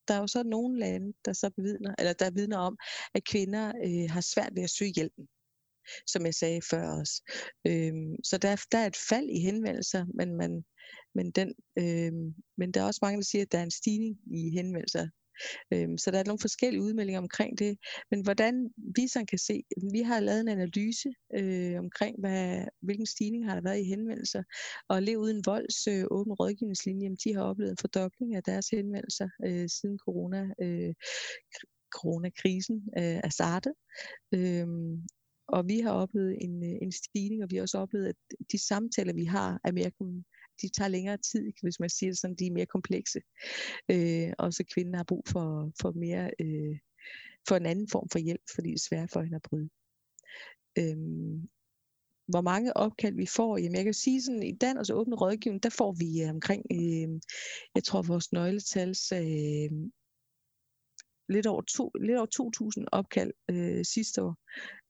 der 0.09 0.15
er 0.15 0.19
jo 0.19 0.27
så 0.27 0.43
nogle 0.43 0.79
lande, 0.79 1.13
der 1.25 1.33
så 1.33 1.51
bevidner, 1.57 1.95
eller 1.99 2.13
der 2.13 2.31
vidner 2.31 2.59
om, 2.59 2.77
at 3.15 3.25
kvinder 3.25 3.73
øh, 3.87 4.11
har 4.11 4.21
svært 4.21 4.53
ved 4.57 4.63
at 4.63 4.71
søge 4.71 4.93
hjælpen 4.97 5.29
som 6.07 6.27
jeg 6.27 6.35
sagde 6.35 6.61
før 6.71 6.89
også. 7.01 7.23
Øhm, 7.67 8.17
så 8.25 8.39
der, 8.39 8.65
der 8.73 8.79
er 8.79 8.87
et 8.87 8.97
fald 9.09 9.29
i 9.31 9.41
henvendelser, 9.41 10.07
men, 10.15 10.37
man, 10.37 10.65
men, 11.15 11.31
den, 11.31 11.55
øhm, 11.79 12.35
men 12.59 12.73
der 12.73 12.81
er 12.81 12.87
også 12.87 13.01
mange, 13.03 13.17
der 13.17 13.25
siger, 13.25 13.43
at 13.43 13.53
der 13.53 13.59
er 13.59 13.63
en 13.63 13.71
stigning 13.81 14.17
i 14.27 14.51
henvendelser. 14.51 15.09
Øhm, 15.73 15.99
så 15.99 16.11
der 16.11 16.19
er 16.19 16.25
nogle 16.25 16.39
forskellige 16.41 16.83
udmeldinger 16.83 17.21
omkring 17.21 17.59
det. 17.59 17.79
Men 18.11 18.23
hvordan 18.23 18.71
vi 18.97 19.09
så 19.09 19.25
kan 19.29 19.39
se, 19.39 19.63
vi 19.93 20.01
har 20.01 20.21
lavet 20.21 20.41
en 20.41 20.49
analyse 20.49 21.09
øh, 21.35 21.79
omkring, 21.79 22.21
hvad, 22.21 22.65
hvilken 22.83 23.07
stigning 23.07 23.47
har 23.47 23.55
der 23.55 23.63
været 23.63 23.81
i 23.81 23.89
henvendelser. 23.95 24.43
Og 24.89 25.03
Lev 25.03 25.19
Uden 25.19 25.43
Volds 25.47 25.87
øh, 25.87 26.05
åben 26.11 26.33
rådgivningslinje, 26.33 27.17
de 27.25 27.35
har 27.35 27.43
oplevet 27.43 27.71
en 27.71 27.77
fordobling 27.81 28.35
af 28.35 28.43
deres 28.43 28.69
henvendelser 28.69 29.29
øh, 29.47 29.69
siden 29.69 29.99
corona, 29.99 30.43
øh, 30.63 30.95
coronakrisen 31.97 32.77
øh, 32.99 33.21
er 33.27 33.29
startet. 33.29 33.75
Øhm, 34.35 35.07
og 35.49 35.69
vi 35.69 35.81
har 35.81 35.91
oplevet 35.91 36.37
en, 36.41 36.65
øh, 36.65 36.79
en 36.83 36.93
stigning, 36.93 37.43
og 37.43 37.51
vi 37.51 37.57
har 37.57 37.63
også 37.63 37.79
oplevet, 37.79 38.07
at 38.07 38.17
de 38.53 38.59
samtaler, 38.59 39.13
vi 39.13 39.25
har, 39.25 39.61
er 39.65 39.73
mere, 39.73 39.91
de 40.63 40.69
tager 40.69 40.89
længere 40.89 41.17
tid, 41.17 41.53
hvis 41.63 41.81
man 41.81 41.91
siger 41.91 42.11
det 42.11 42.19
sådan, 42.19 42.37
de 42.37 42.47
er 42.47 42.53
mere 42.53 42.67
komplekse. 42.67 43.21
Øh, 43.89 44.33
og 44.39 44.53
så 44.53 44.65
kvinden 44.75 44.95
har 44.95 45.05
brug 45.05 45.25
for, 45.29 45.73
for 45.81 45.93
mere, 45.93 46.31
øh, 46.41 46.79
for 47.49 47.57
en 47.57 47.67
anden 47.67 47.89
form 47.89 48.09
for 48.13 48.19
hjælp, 48.19 48.43
fordi 48.55 48.69
det 48.69 48.75
er 48.75 48.89
svært 48.89 49.11
for 49.11 49.23
hende 49.23 49.37
at 49.37 49.43
bryde. 49.43 49.69
Øhm, 50.79 51.49
hvor 52.29 52.41
mange 52.41 52.77
opkald 52.77 53.17
vi 53.17 53.27
får, 53.27 53.59
jamen 53.59 53.77
jeg 53.77 53.85
kan 53.85 53.95
sige 53.95 54.23
sådan, 54.23 54.43
i 54.43 54.57
Danmarks 54.57 54.91
åbne 54.91 55.17
rådgivning, 55.17 55.63
der 55.63 55.71
får 55.71 55.93
vi 55.93 56.23
øh, 56.23 56.31
omkring, 56.31 56.63
øh, 56.73 57.21
jeg 57.75 57.85
tror 57.85 58.03
vores 58.03 58.33
nøgletals 58.33 59.13
øh, 59.13 59.71
lidt 61.29 61.47
over, 61.47 61.63
to, 61.63 61.91
lidt 62.01 62.19
over 62.19 62.81
2.000 62.81 62.85
opkald 62.93 63.33
øh, 63.51 63.85
sidste 63.85 64.23
år. 64.23 64.37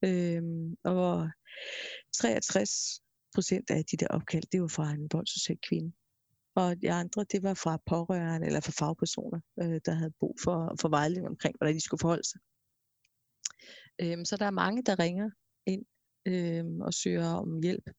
Øh, 0.05 0.43
og 0.85 1.31
63 2.15 2.71
procent 3.35 3.71
af 3.71 3.85
de 3.85 3.97
der 3.97 4.07
opkald, 4.11 4.43
det 4.53 4.61
var 4.61 4.69
fra 4.69 4.91
en 4.91 5.09
voldsudsat 5.13 5.61
kvinde. 5.69 5.93
Og 6.55 6.83
de 6.83 6.93
andre, 6.93 7.25
det 7.33 7.43
var 7.43 7.55
fra 7.55 7.79
pårørende 7.87 8.47
eller 8.47 8.61
fra 8.61 8.87
fagpersoner, 8.87 9.41
øh, 9.63 9.81
der 9.87 9.93
havde 9.93 10.13
brug 10.21 10.37
for, 10.45 10.77
for 10.81 10.89
vejledning 10.89 11.29
omkring, 11.29 11.55
hvordan 11.59 11.75
de 11.75 11.81
skulle 11.81 12.01
forholde 12.01 12.29
sig. 12.29 12.41
Øh, 14.01 14.19
så 14.25 14.37
der 14.37 14.47
er 14.47 14.61
mange, 14.65 14.83
der 14.83 14.99
ringer 14.99 15.31
ind 15.67 15.85
øh, 16.27 16.65
og 16.81 16.95
søger 16.95 17.27
om 17.27 17.63
hjælp 17.63 17.91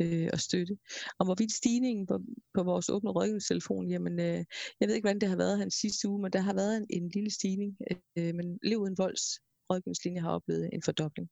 øh, 0.00 0.28
og 0.32 0.40
støtte. 0.40 0.78
Og 1.18 1.24
hvorvidt 1.24 1.52
stigningen 1.52 2.06
på, 2.06 2.18
på 2.54 2.62
vores 2.62 2.88
åbne 2.88 3.10
rådgivningstelefon, 3.10 3.88
jamen 3.88 4.20
øh, 4.20 4.44
jeg 4.80 4.88
ved 4.88 4.94
ikke, 4.94 5.04
hvordan 5.04 5.20
det 5.20 5.28
har 5.28 5.36
været 5.36 5.58
hans 5.58 5.74
sidste 5.74 6.08
uge, 6.08 6.22
men 6.22 6.32
der 6.32 6.40
har 6.40 6.54
været 6.54 6.76
en, 6.76 6.86
en 6.90 7.08
lille 7.08 7.30
stigning. 7.30 7.76
Øh, 8.16 8.34
men 8.34 8.58
Lev 8.62 8.78
uden 8.78 8.98
volds 8.98 9.40
rådgivningslinje 9.70 10.20
har 10.20 10.30
oplevet 10.30 10.70
en 10.72 10.82
fordobling. 10.82 11.28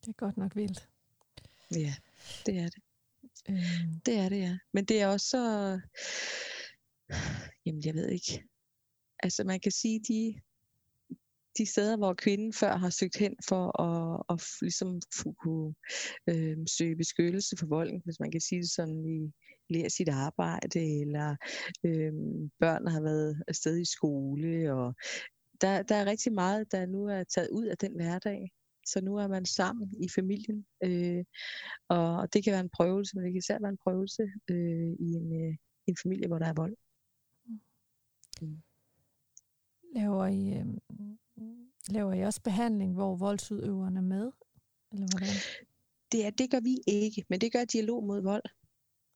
Det 0.00 0.08
er 0.08 0.12
godt 0.12 0.36
nok 0.36 0.56
vildt. 0.56 0.88
Ja, 1.74 1.94
det 2.46 2.58
er 2.58 2.68
det. 2.68 2.82
Øh. 3.50 3.56
Det 4.06 4.14
er 4.18 4.28
det, 4.28 4.38
ja. 4.38 4.58
Men 4.72 4.84
det 4.84 5.00
er 5.00 5.06
også 5.06 5.26
så... 5.26 5.40
Jamen, 7.66 7.82
jeg 7.84 7.94
ved 7.94 8.08
ikke. 8.08 8.44
Altså, 9.22 9.44
man 9.44 9.60
kan 9.60 9.72
sige, 9.72 10.00
de, 10.00 10.40
de 11.58 11.66
steder, 11.66 11.96
hvor 11.96 12.14
kvinden 12.14 12.52
før 12.52 12.76
har 12.76 12.90
søgt 12.90 13.16
hen 13.16 13.36
for 13.48 13.80
at, 13.80 14.22
at 14.30 14.44
ligesom 14.60 15.00
kunne 15.38 15.74
øh, 16.28 16.56
søge 16.78 16.96
beskyttelse 16.96 17.56
for 17.58 17.66
volden, 17.66 18.02
hvis 18.04 18.20
man 18.20 18.30
kan 18.30 18.40
sige 18.40 18.60
det 18.60 18.70
sådan 18.70 19.04
i 19.06 19.32
lære 19.70 19.90
sit 19.90 20.08
arbejde, 20.08 21.00
eller 21.00 21.36
øh, 21.84 22.12
børn 22.60 22.86
har 22.86 23.00
været 23.00 23.42
afsted 23.48 23.80
i 23.80 23.84
skole, 23.84 24.72
og 24.74 24.94
der, 25.60 25.82
der 25.82 25.94
er 25.94 26.06
rigtig 26.06 26.32
meget, 26.32 26.72
der 26.72 26.86
nu 26.86 27.06
er 27.06 27.24
taget 27.24 27.48
ud 27.50 27.66
af 27.66 27.78
den 27.78 27.94
hverdag. 27.94 28.50
Så 28.86 29.00
nu 29.00 29.16
er 29.16 29.28
man 29.28 29.46
sammen 29.46 29.94
i 30.04 30.08
familien, 30.14 30.66
øh, 30.84 31.24
og 31.88 32.32
det 32.32 32.44
kan 32.44 32.52
være 32.52 32.60
en 32.60 32.76
prøvelse, 32.76 33.16
men 33.16 33.24
det 33.24 33.32
kan 33.32 33.38
især 33.38 33.58
være 33.60 33.70
en 33.70 33.84
prøvelse 33.84 34.22
øh, 34.50 34.92
i 35.00 35.08
en, 35.12 35.46
øh, 35.46 35.56
en 35.86 35.96
familie, 36.02 36.28
hvor 36.28 36.38
der 36.38 36.46
er 36.46 36.52
vold. 36.52 36.76
Mm. 38.40 38.62
Laver 39.94 40.26
I, 40.26 40.58
øh, 40.58 40.66
laver 41.88 42.12
I 42.12 42.22
også 42.22 42.42
behandling, 42.42 42.94
hvor 42.94 43.16
voldsudøverne 43.16 43.98
er 43.98 44.02
med? 44.02 44.32
Eller 44.92 45.06
hvordan? 45.12 45.36
Det, 46.12 46.26
er, 46.26 46.30
det 46.30 46.50
gør 46.50 46.60
vi 46.60 46.78
ikke, 46.86 47.24
men 47.28 47.40
det 47.40 47.52
gør 47.52 47.64
Dialog 47.64 48.04
mod 48.04 48.22
Vold. 48.22 48.42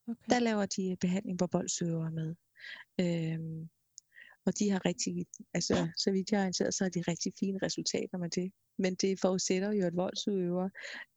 Okay. 0.08 0.30
Der 0.30 0.38
laver 0.38 0.66
de 0.66 0.96
behandling, 1.00 1.38
hvor 1.38 1.48
voldsudøvere 1.52 2.06
er 2.06 2.10
med. 2.10 2.34
Øh, 3.00 3.66
og 4.46 4.58
de 4.58 4.70
har 4.70 4.86
rigtig, 4.86 5.26
altså 5.54 5.88
så 5.96 6.10
vidt 6.10 6.30
jeg 6.30 6.38
har 6.38 6.44
orienteret, 6.44 6.74
så 6.74 6.84
har 6.84 6.88
de 6.90 7.02
rigtig 7.08 7.32
fine 7.40 7.58
resultater 7.62 8.18
med 8.18 8.30
det. 8.30 8.52
Men 8.78 8.94
det 8.94 9.20
forudsætter 9.20 9.72
jo, 9.72 9.86
at 9.86 9.96
voldsudøver 9.96 10.68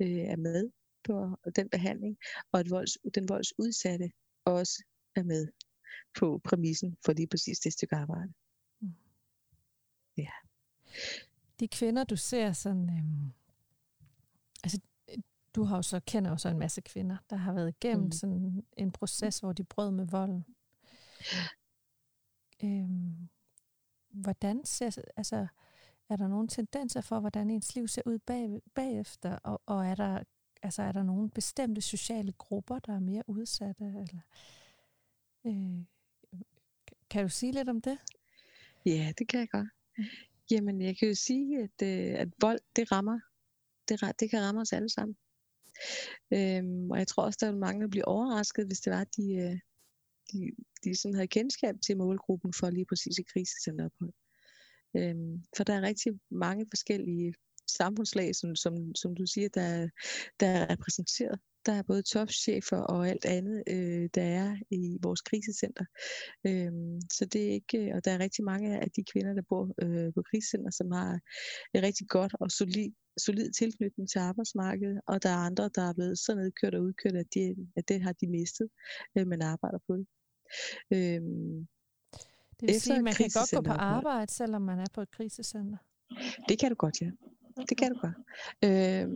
øh, 0.01 0.19
er 0.33 0.35
med 0.37 0.71
på 1.03 1.37
den 1.55 1.69
behandling, 1.69 2.17
og 2.51 2.59
at 2.59 2.69
volds, 2.69 2.97
den 3.15 3.29
voldsudsatte 3.29 4.11
også 4.45 4.83
er 5.15 5.23
med 5.23 5.47
på 6.19 6.41
præmissen 6.43 6.97
for 7.05 7.13
lige 7.13 7.27
præcis 7.27 7.59
det 7.59 7.73
stykke 7.73 7.95
arbejde. 7.95 8.33
Mm. 8.81 8.93
Ja. 10.17 10.31
De 11.59 11.67
kvinder, 11.67 12.03
du 12.03 12.15
ser 12.15 12.51
sådan, 12.51 12.89
øhm, 12.89 13.33
altså 14.63 14.79
du 15.55 15.63
har 15.63 15.75
jo 15.75 15.81
så, 15.81 15.99
kender 16.07 16.31
jo 16.31 16.37
så 16.37 16.49
en 16.49 16.59
masse 16.59 16.81
kvinder, 16.81 17.17
der 17.29 17.35
har 17.35 17.53
været 17.53 17.69
igennem 17.69 18.05
mm. 18.05 18.11
sådan 18.11 18.63
en 18.77 18.91
proces, 18.91 19.39
hvor 19.39 19.53
de 19.53 19.63
brød 19.63 19.91
med 19.91 20.05
volden. 20.05 20.45
Øhm, 22.63 23.29
hvordan 24.09 24.65
ser, 24.65 25.01
altså, 25.17 25.47
er 26.09 26.15
der 26.15 26.27
nogle 26.27 26.47
tendenser 26.47 27.01
for, 27.01 27.19
hvordan 27.19 27.49
ens 27.49 27.75
liv 27.75 27.87
ser 27.87 28.01
ud 28.05 28.19
bag, 28.19 28.61
bagefter, 28.75 29.35
og, 29.35 29.61
og 29.65 29.85
er 29.85 29.95
der 29.95 30.23
altså 30.61 30.81
er 30.81 30.91
der 30.91 31.03
nogle 31.03 31.29
bestemte 31.29 31.81
sociale 31.81 32.31
grupper, 32.31 32.79
der 32.79 32.95
er 32.95 32.99
mere 32.99 33.23
udsatte? 33.27 33.83
Eller, 33.83 34.21
øh, 35.45 35.85
kan 37.09 37.23
du 37.23 37.29
sige 37.29 37.51
lidt 37.51 37.69
om 37.69 37.81
det? 37.81 37.97
Ja, 38.85 39.13
det 39.17 39.27
kan 39.27 39.39
jeg 39.39 39.49
godt. 39.49 39.67
Jamen, 40.51 40.81
jeg 40.81 40.97
kan 40.97 41.07
jo 41.07 41.15
sige, 41.15 41.63
at, 41.63 41.87
øh, 41.87 42.19
at 42.19 42.29
vold, 42.41 42.59
det 42.75 42.91
rammer. 42.91 43.19
Det, 43.89 44.19
det 44.19 44.29
kan 44.29 44.41
ramme 44.41 44.61
os 44.61 44.73
alle 44.73 44.89
sammen. 44.89 45.17
Øhm, 46.33 46.91
og 46.91 46.97
jeg 46.97 47.07
tror 47.07 47.23
også, 47.23 47.37
der 47.41 47.47
er 47.47 47.55
mange, 47.55 47.81
der 47.81 47.87
bliver 47.87 48.05
overrasket, 48.05 48.67
hvis 48.67 48.79
det 48.79 48.93
var, 48.93 49.01
at 49.01 49.15
de, 49.17 49.35
øh, 49.35 49.59
de, 50.31 50.51
de 50.83 50.95
sådan 50.95 51.15
havde 51.15 51.27
kendskab 51.27 51.75
til 51.85 51.97
målgruppen 51.97 52.53
for 52.53 52.69
lige 52.69 52.85
præcis 52.85 53.19
et 53.19 53.27
krisecenterophold. 53.33 54.13
Øhm, 54.97 55.43
for 55.57 55.63
der 55.63 55.73
er 55.73 55.81
rigtig 55.81 56.11
mange 56.31 56.65
forskellige 56.71 57.33
samfundslag, 57.75 58.35
som, 58.35 58.55
som, 58.55 58.95
som 58.95 59.15
du 59.15 59.25
siger, 59.25 59.49
der, 59.49 59.87
der 60.39 60.47
er 60.47 60.69
repræsenteret. 60.69 61.39
Der 61.65 61.73
er 61.73 61.83
både 61.83 62.01
topchefer 62.01 62.77
og 62.77 63.09
alt 63.09 63.25
andet, 63.25 63.63
øh, 63.69 64.09
der 64.15 64.21
er 64.21 64.57
i 64.71 64.97
vores 65.01 65.21
krisecenter. 65.21 65.85
Øhm, 66.47 67.01
så 67.11 67.25
det 67.25 67.41
er 67.47 67.51
ikke, 67.51 67.91
og 67.95 68.05
der 68.05 68.11
er 68.11 68.19
rigtig 68.19 68.43
mange 68.45 68.79
af 68.79 68.91
de 68.91 69.03
kvinder, 69.11 69.33
der 69.33 69.41
bor 69.49 69.63
øh, 69.83 70.13
på 70.13 70.21
krisecenter, 70.29 70.71
som 70.71 70.91
har 70.91 71.19
et 71.73 71.83
rigtig 71.83 72.07
godt 72.07 72.33
og 72.39 72.51
solid, 72.51 72.91
solid 73.17 73.51
tilknytning 73.51 74.09
til 74.09 74.19
arbejdsmarkedet, 74.19 75.01
og 75.07 75.23
der 75.23 75.29
er 75.29 75.41
andre, 75.49 75.69
der 75.75 75.81
er 75.89 75.93
blevet 75.93 76.19
så 76.19 76.35
nedkørt 76.35 76.75
og 76.75 76.83
udkørt, 76.83 77.15
at, 77.15 77.33
de, 77.33 77.55
at 77.75 77.89
det 77.89 78.01
har 78.01 78.11
de 78.11 78.27
mistet, 78.27 78.67
øh, 79.17 79.27
men 79.27 79.41
arbejder 79.41 79.79
på 79.87 79.93
det. 79.97 80.07
Øhm, 80.93 81.67
det 82.59 82.67
vil 82.67 82.81
sige, 82.81 82.97
at 82.97 83.03
man 83.03 83.13
kan 83.13 83.29
godt 83.33 83.51
gå 83.55 83.61
på 83.61 83.71
arbejde, 83.71 84.33
selvom 84.33 84.61
man 84.61 84.79
er 84.79 84.89
på 84.93 85.01
et 85.01 85.11
krisecenter? 85.11 85.77
Det 86.49 86.59
kan 86.59 86.69
du 86.69 86.75
godt, 86.75 87.01
ja. 87.01 87.11
Det 87.69 87.77
kan 87.77 87.93
du 87.93 87.99
godt. 87.99 88.17
Øh, 88.65 89.07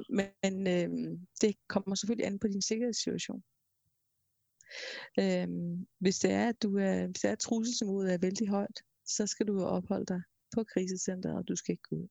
men 0.44 0.68
øh, 0.68 1.18
det 1.42 1.56
kommer 1.68 1.96
selvfølgelig 1.96 2.28
an 2.28 2.40
på 2.40 2.48
din 2.48 2.62
sikkerhedssituation. 2.62 3.44
Øh, 5.20 5.48
hvis 6.00 6.20
det 6.20 6.32
er, 6.32 6.50
at 6.50 6.64
du 6.64 6.78
er, 6.78 7.06
hvis 7.08 7.22
det 7.22 7.28
er, 7.28 7.32
at 7.32 7.40
trusselsniveauet 7.40 8.14
er 8.14 8.18
vældig 8.18 8.48
højt, 8.48 8.78
så 9.06 9.28
skal 9.28 9.48
du 9.48 9.64
opholde 9.64 10.06
dig 10.06 10.22
på 10.56 10.64
krisecenteret, 10.64 11.38
og 11.38 11.48
du 11.48 11.56
skal 11.56 11.72
ikke 11.72 11.90
gå 11.90 11.96
ud. 11.96 12.08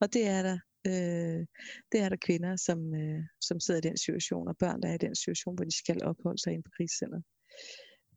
Og 0.00 0.12
det 0.12 0.26
er 0.26 0.42
der, 0.42 0.58
øh, 0.86 1.46
det 1.92 2.00
er 2.00 2.08
der 2.08 2.16
kvinder, 2.26 2.56
som, 2.56 2.94
øh, 2.94 3.22
som 3.40 3.60
sidder 3.60 3.80
i 3.80 3.88
den 3.88 3.96
situation, 3.96 4.48
og 4.48 4.56
børn, 4.56 4.82
der 4.82 4.88
er 4.88 4.94
i 4.94 5.04
den 5.06 5.14
situation, 5.14 5.54
hvor 5.54 5.64
de 5.64 5.78
skal 5.78 6.04
opholde 6.04 6.42
sig 6.42 6.52
inde 6.52 6.62
på 6.62 6.70
krisecenteret. 6.76 7.24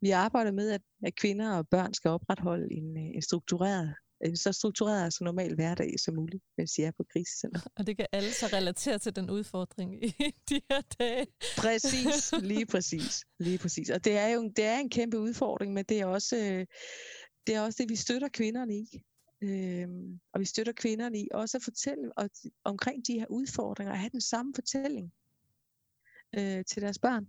Vi 0.02 0.10
arbejder 0.10 0.52
med, 0.52 0.72
at, 0.72 0.82
at 1.06 1.16
kvinder 1.16 1.58
og 1.58 1.68
børn 1.70 1.94
skal 1.94 2.12
opretholde 2.12 2.74
en, 2.74 2.98
øh, 2.98 3.16
en 3.16 3.22
struktureret 3.22 3.96
en 4.26 4.38
så 4.38 4.52
struktureret 4.52 5.06
og 5.06 5.14
så 5.14 5.24
normal 5.24 5.56
hverdag 5.56 6.00
som 6.00 6.16
muligt, 6.16 6.44
mens 6.58 6.72
de 6.72 6.84
er 6.84 6.92
på 6.92 7.04
krisecenter. 7.14 7.60
Og 7.78 7.88
det 7.88 7.98
kan 7.98 8.08
alle 8.12 8.32
så 8.32 8.48
relatere 8.54 9.00
til 9.00 9.16
den 9.16 9.30
udfordring 9.30 10.06
i 10.06 10.08
de 10.50 10.62
her 10.70 10.82
dage. 11.00 11.28
Præcis, 11.58 12.34
lige 12.52 12.66
præcis, 12.66 13.26
lige 13.40 13.58
præcis. 13.58 13.90
Og 13.90 14.06
det 14.06 14.18
er 14.18 14.28
jo 14.28 14.52
det 14.56 14.66
er 14.66 14.78
en 14.78 14.90
kæmpe 14.90 15.20
udfordring, 15.20 15.74
men 15.74 15.86
det 15.90 16.00
er 16.00 16.06
også, 16.06 16.36
øh, 16.38 16.66
det, 17.48 17.56
er 17.56 17.62
også 17.62 17.84
det, 17.84 17.90
vi 17.90 17.96
støtter 17.96 18.28
kvinderne 18.28 18.76
i. 18.76 19.04
Øhm, 19.44 20.20
og 20.34 20.40
vi 20.40 20.46
støtter 20.46 20.74
kvinderne 20.74 21.20
i 21.20 21.28
også 21.32 21.58
at 21.58 21.64
fortælle 21.64 22.18
og, 22.18 22.30
omkring 22.64 23.08
de 23.08 23.14
her 23.14 23.26
udfordringer, 23.30 23.92
og 23.92 24.00
have 24.00 24.10
den 24.10 24.22
samme 24.22 24.54
fortælling 24.56 25.14
øh, 26.38 26.66
til 26.66 26.82
deres 26.82 27.00
børn. 27.00 27.28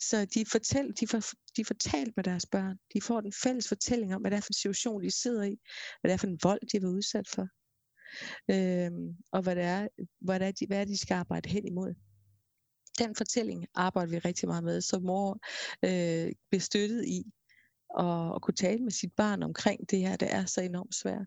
Så 0.00 0.24
de, 0.34 0.44
fortæl, 0.52 0.92
de, 1.00 1.06
får, 1.06 1.22
de 1.56 1.64
får 1.64 1.74
talt 1.74 2.16
med 2.16 2.24
deres 2.24 2.46
børn. 2.46 2.76
De 2.94 3.00
får 3.00 3.20
den 3.20 3.32
fælles 3.42 3.68
fortælling 3.68 4.14
om, 4.14 4.20
hvad 4.20 4.30
det 4.30 4.36
er 4.36 4.40
for 4.40 4.50
en 4.50 4.54
situation, 4.54 5.02
de 5.02 5.10
sidder 5.10 5.42
i. 5.42 5.56
Hvad 6.00 6.08
det 6.08 6.12
er 6.12 6.18
for 6.18 6.26
en 6.26 6.38
vold, 6.42 6.60
de 6.72 6.76
er 6.76 6.90
udsat 6.90 7.28
for. 7.28 7.48
Øhm, 8.50 9.16
og 9.32 9.42
hvad 9.42 9.56
det, 9.56 9.64
er, 9.64 9.88
hvad, 10.20 10.40
det 10.40 10.46
er, 10.46 10.52
de, 10.52 10.66
hvad 10.66 10.80
er, 10.80 10.84
de 10.84 10.98
skal 10.98 11.14
arbejde 11.14 11.48
hen 11.48 11.66
imod. 11.66 11.94
Den 12.98 13.14
fortælling 13.14 13.66
arbejder 13.74 14.10
vi 14.10 14.18
rigtig 14.18 14.48
meget 14.48 14.64
med, 14.64 14.80
så 14.80 14.98
mor 14.98 15.38
øh, 15.84 16.32
bliver 16.50 16.60
støttet 16.60 17.04
i 17.04 17.24
at, 17.98 18.34
at 18.34 18.42
kunne 18.42 18.54
tale 18.54 18.82
med 18.82 18.90
sit 18.90 19.12
barn 19.16 19.42
omkring 19.42 19.90
det 19.90 19.98
her. 19.98 20.16
Det 20.16 20.32
er 20.32 20.44
så 20.44 20.60
enormt 20.60 20.94
svært. 20.94 21.26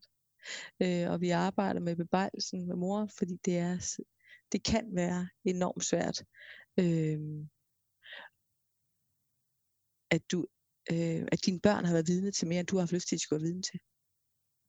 Øh, 0.81 1.11
og 1.11 1.21
vi 1.21 1.29
arbejder 1.29 1.79
med 1.79 1.95
bebejdelsen 1.95 2.67
med 2.67 2.75
mor, 2.75 3.09
fordi 3.17 3.37
det, 3.45 3.57
er, 3.57 3.97
det 4.51 4.63
kan 4.63 4.85
være 4.93 5.29
enormt 5.45 5.83
svært. 5.83 6.23
Øh, 6.79 7.19
at, 10.11 10.21
du, 10.31 10.45
øh, 10.91 11.27
at 11.31 11.45
dine 11.45 11.59
børn 11.59 11.85
har 11.85 11.93
været 11.93 12.07
vidne 12.07 12.31
til 12.31 12.47
mere, 12.47 12.59
end 12.59 12.67
du 12.67 12.75
har 12.75 12.81
haft 12.81 12.93
lyst 12.93 13.07
til, 13.07 13.15
at 13.15 13.19
de 13.19 13.23
skulle 13.23 13.41
være 13.41 13.47
vidne 13.47 13.61
til. 13.61 13.79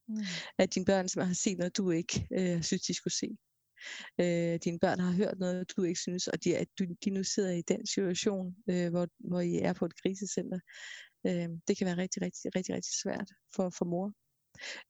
Mm. 0.09 0.25
At 0.59 0.75
dine 0.75 0.85
børn 0.85 1.27
har 1.29 1.35
set 1.35 1.59
noget, 1.59 1.77
du 1.77 1.91
ikke 1.91 2.27
øh, 2.39 2.63
synes, 2.63 2.83
de 2.83 2.95
skulle 2.95 3.15
se. 3.15 3.29
Øh, 4.21 4.55
dine 4.65 4.79
børn 4.79 5.01
har 5.01 5.13
hørt 5.13 5.39
noget, 5.39 5.77
du 5.77 5.83
ikke 5.83 6.01
synes, 6.01 6.29
og 6.29 6.45
de, 6.45 6.57
at 6.57 6.69
du, 6.79 6.85
de 7.05 7.11
nu 7.11 7.25
sidder 7.25 7.53
i 7.53 7.63
den 7.63 7.87
situation, 7.87 8.57
øh, 8.71 8.91
hvor, 8.91 9.07
hvor 9.31 9.41
I 9.41 9.55
er 9.59 9.73
på 9.73 9.85
et 9.85 10.03
krisecenter. 10.03 10.61
Øh, 11.27 11.49
det 11.69 11.79
kan 11.79 11.87
være 11.87 11.97
rigtig, 11.97 12.23
rigtig, 12.23 12.57
rigtig, 12.57 12.75
rigtig 12.75 12.95
svært 13.03 13.29
for, 13.55 13.71
for 13.79 13.85
mor. 13.85 14.13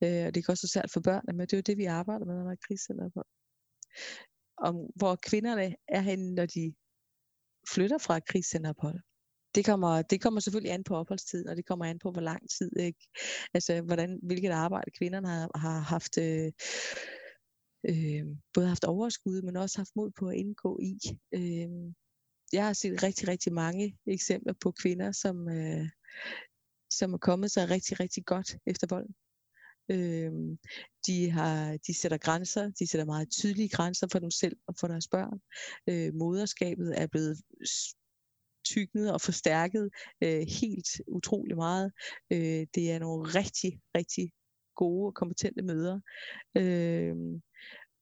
Øh, 0.05 0.27
og 0.27 0.35
det 0.35 0.45
kan 0.45 0.53
også 0.53 0.65
være 0.67 0.77
svært 0.77 0.91
for 0.93 1.01
børn, 1.01 1.25
men 1.27 1.41
det 1.41 1.53
er 1.53 1.57
jo 1.57 1.69
det, 1.71 1.77
vi 1.77 1.85
arbejder 1.85 2.25
med, 2.27 2.35
når 2.35 2.45
der 2.45 2.51
er 2.51 2.65
krisecenter 2.67 3.09
på. 3.17 3.23
Om, 4.69 4.75
hvor 4.97 5.15
kvinderne 5.29 5.75
er 5.89 6.01
henne, 6.01 6.35
når 6.35 6.47
de 6.47 6.75
flytter 7.75 7.99
fra 7.99 8.17
et 8.17 8.27
krisecenterophold 8.27 9.01
det 9.55 9.65
kommer, 9.65 10.03
det 10.03 10.21
kommer 10.21 10.41
selvfølgelig 10.41 10.73
an 10.73 10.85
på 10.85 10.97
opholdstiden, 10.97 11.49
og 11.49 11.57
det 11.57 11.67
kommer 11.67 11.85
an 11.85 11.99
på, 11.99 12.11
hvor 12.11 12.21
lang 12.21 12.51
tid, 12.51 12.71
ikke? 12.77 13.09
altså 13.55 13.83
hvordan, 13.83 14.21
hvilket 14.23 14.51
arbejde 14.51 14.91
kvinderne 14.91 15.29
har, 15.29 15.51
har 15.55 15.79
haft, 15.79 16.19
øh, 16.19 16.53
øh, 17.89 18.27
både 18.55 18.69
haft 18.69 18.85
overskud, 18.85 19.43
men 19.43 19.57
også 19.57 19.79
haft 19.79 19.97
mod 19.97 20.11
på 20.19 20.29
at 20.29 20.37
indgå 20.37 20.81
i. 20.83 20.99
Øh, 21.35 21.93
jeg 22.53 22.67
har 22.67 22.73
set 22.73 23.03
rigtig, 23.03 23.29
rigtig 23.29 23.53
mange 23.53 23.99
eksempler 24.07 24.55
på 24.61 24.73
kvinder, 24.83 25.13
som, 25.13 25.49
øh, 25.49 25.89
som 26.91 27.15
er 27.15 27.19
kommet 27.19 27.51
sig 27.51 27.71
rigtig, 27.71 28.01
rigtig 28.01 28.25
godt 28.25 28.57
efter 28.67 28.87
volden. 28.91 29.15
Øh, 29.91 30.33
de, 31.07 31.31
har, 31.31 31.77
de 31.87 31.95
sætter 31.95 32.19
grænser, 32.19 32.71
de 32.79 32.87
sætter 32.87 33.05
meget 33.05 33.31
tydelige 33.31 33.69
grænser 33.69 34.07
for 34.13 34.19
dem 34.19 34.31
selv 34.31 34.57
og 34.67 34.75
for 34.81 34.89
deres 34.89 35.09
børn. 35.09 35.41
Øh, 35.89 36.15
moderskabet 36.15 37.01
er 37.01 37.07
blevet 37.07 37.39
tyknet 38.65 39.13
og 39.13 39.21
forstærket 39.21 39.91
øh, 40.23 40.47
helt 40.61 41.01
utrolig 41.07 41.57
meget. 41.57 41.93
Øh, 42.33 42.67
det 42.75 42.91
er 42.93 42.99
nogle 42.99 43.29
rigtig, 43.29 43.81
rigtig 43.97 44.33
gode 44.77 45.07
og 45.07 45.15
kompetente 45.15 45.63
møder. 45.63 46.01
Øh, 46.57 47.17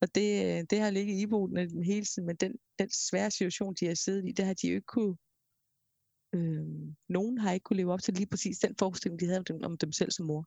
og 0.02 0.14
det, 0.14 0.70
det 0.70 0.80
har 0.80 0.90
ligget 0.90 1.14
i 1.14 1.22
iboden 1.22 1.58
øh, 1.58 1.68
hele 1.84 2.04
tiden, 2.04 2.26
men 2.26 2.36
den, 2.36 2.54
den 2.78 2.90
svære 2.90 3.30
situation, 3.30 3.74
de 3.74 3.86
har 3.86 3.94
siddet 3.94 4.28
i, 4.28 4.32
det 4.32 4.44
har 4.44 4.54
de 4.54 4.68
jo 4.68 4.74
ikke 4.74 4.86
kunne 4.86 5.16
øh, 6.34 6.66
nogen 7.08 7.38
har 7.38 7.52
ikke 7.52 7.64
kunne 7.64 7.76
leve 7.76 7.92
op 7.92 8.02
til 8.02 8.14
lige 8.14 8.26
præcis 8.26 8.58
den 8.58 8.74
forestilling, 8.78 9.20
de 9.20 9.26
havde 9.26 9.38
om 9.38 9.44
dem, 9.44 9.60
om 9.64 9.78
dem 9.78 9.92
selv 9.92 10.10
som 10.10 10.26
mor. 10.26 10.44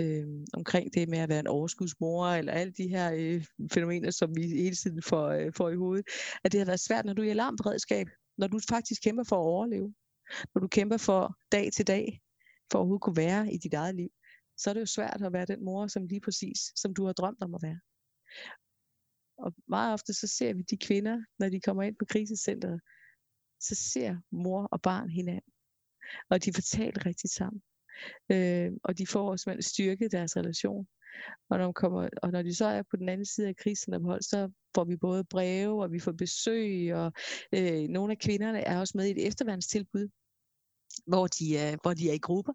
Øh, 0.00 0.46
omkring 0.52 0.94
det 0.94 1.08
med 1.08 1.18
at 1.18 1.28
være 1.28 1.40
en 1.40 1.46
overskudsmor, 1.46 2.26
eller 2.26 2.52
alle 2.52 2.72
de 2.72 2.88
her 2.88 3.12
øh, 3.12 3.44
fænomener, 3.72 4.10
som 4.10 4.36
vi 4.36 4.42
hele 4.42 4.76
tiden 4.76 5.02
får, 5.02 5.28
øh, 5.28 5.52
får 5.56 5.70
i 5.70 5.76
hovedet, 5.76 6.06
at 6.44 6.52
det 6.52 6.60
har 6.60 6.66
været 6.66 6.80
svært, 6.80 7.04
når 7.04 7.12
du 7.12 7.22
er 7.22 7.26
i 7.26 7.30
alarmberedskab, 7.30 8.06
når 8.40 8.46
du 8.46 8.60
faktisk 8.68 9.02
kæmper 9.02 9.24
for 9.24 9.36
at 9.36 9.46
overleve, 9.54 9.94
når 10.54 10.60
du 10.60 10.68
kæmper 10.68 10.96
for 10.96 11.36
dag 11.52 11.72
til 11.72 11.86
dag, 11.86 12.20
for 12.70 12.78
at 12.78 12.80
overhovedet 12.80 13.02
kunne 13.02 13.16
være 13.16 13.52
i 13.52 13.58
dit 13.58 13.74
eget 13.74 13.94
liv, 13.94 14.10
så 14.56 14.70
er 14.70 14.74
det 14.74 14.80
jo 14.80 14.86
svært 14.86 15.22
at 15.22 15.32
være 15.32 15.46
den 15.46 15.64
mor, 15.64 15.86
som 15.86 16.06
lige 16.06 16.20
præcis, 16.20 16.58
som 16.76 16.94
du 16.94 17.06
har 17.06 17.12
drømt 17.12 17.42
om 17.42 17.54
at 17.54 17.62
være. 17.62 17.80
Og 19.38 19.54
meget 19.68 19.92
ofte 19.92 20.12
så 20.14 20.26
ser 20.26 20.54
vi 20.54 20.62
de 20.62 20.76
kvinder, 20.76 21.24
når 21.38 21.48
de 21.48 21.60
kommer 21.60 21.82
ind 21.82 21.96
på 21.98 22.04
krisecenteret, 22.04 22.80
så 23.60 23.74
ser 23.74 24.16
mor 24.30 24.68
og 24.72 24.82
barn 24.82 25.10
hinanden. 25.10 25.52
Og 26.30 26.44
de 26.44 26.52
får 26.52 26.62
talt 26.62 27.06
rigtigt 27.06 27.32
sammen. 27.32 27.62
Øh, 28.32 28.72
og 28.84 28.98
de 28.98 29.06
får 29.06 29.30
også 29.30 29.56
styrke 29.60 30.08
deres 30.08 30.36
relation. 30.36 30.86
Og 31.50 31.58
når, 31.58 31.72
kommer, 31.72 32.08
og 32.22 32.30
når 32.30 32.42
de 32.42 32.54
så 32.54 32.66
er 32.66 32.82
på 32.90 32.96
den 32.96 33.08
anden 33.08 33.26
side 33.26 33.48
af 33.48 33.56
krisen, 33.56 33.92
så 34.20 34.50
får 34.74 34.84
vi 34.84 34.96
både 34.96 35.24
breve, 35.24 35.82
og 35.82 35.92
vi 35.92 36.00
får 36.00 36.12
besøg, 36.12 36.94
og 36.94 37.12
øh, 37.54 37.88
nogle 37.88 38.12
af 38.12 38.18
kvinderne 38.18 38.60
er 38.60 38.80
også 38.80 38.92
med 38.96 39.06
i 39.06 39.10
et 39.10 39.26
efterværnstilbud, 39.26 40.08
hvor 41.06 41.26
de 41.26 41.56
er, 41.56 41.76
hvor 41.82 41.94
de 41.94 42.08
er 42.08 42.12
i 42.12 42.18
grupper, 42.18 42.52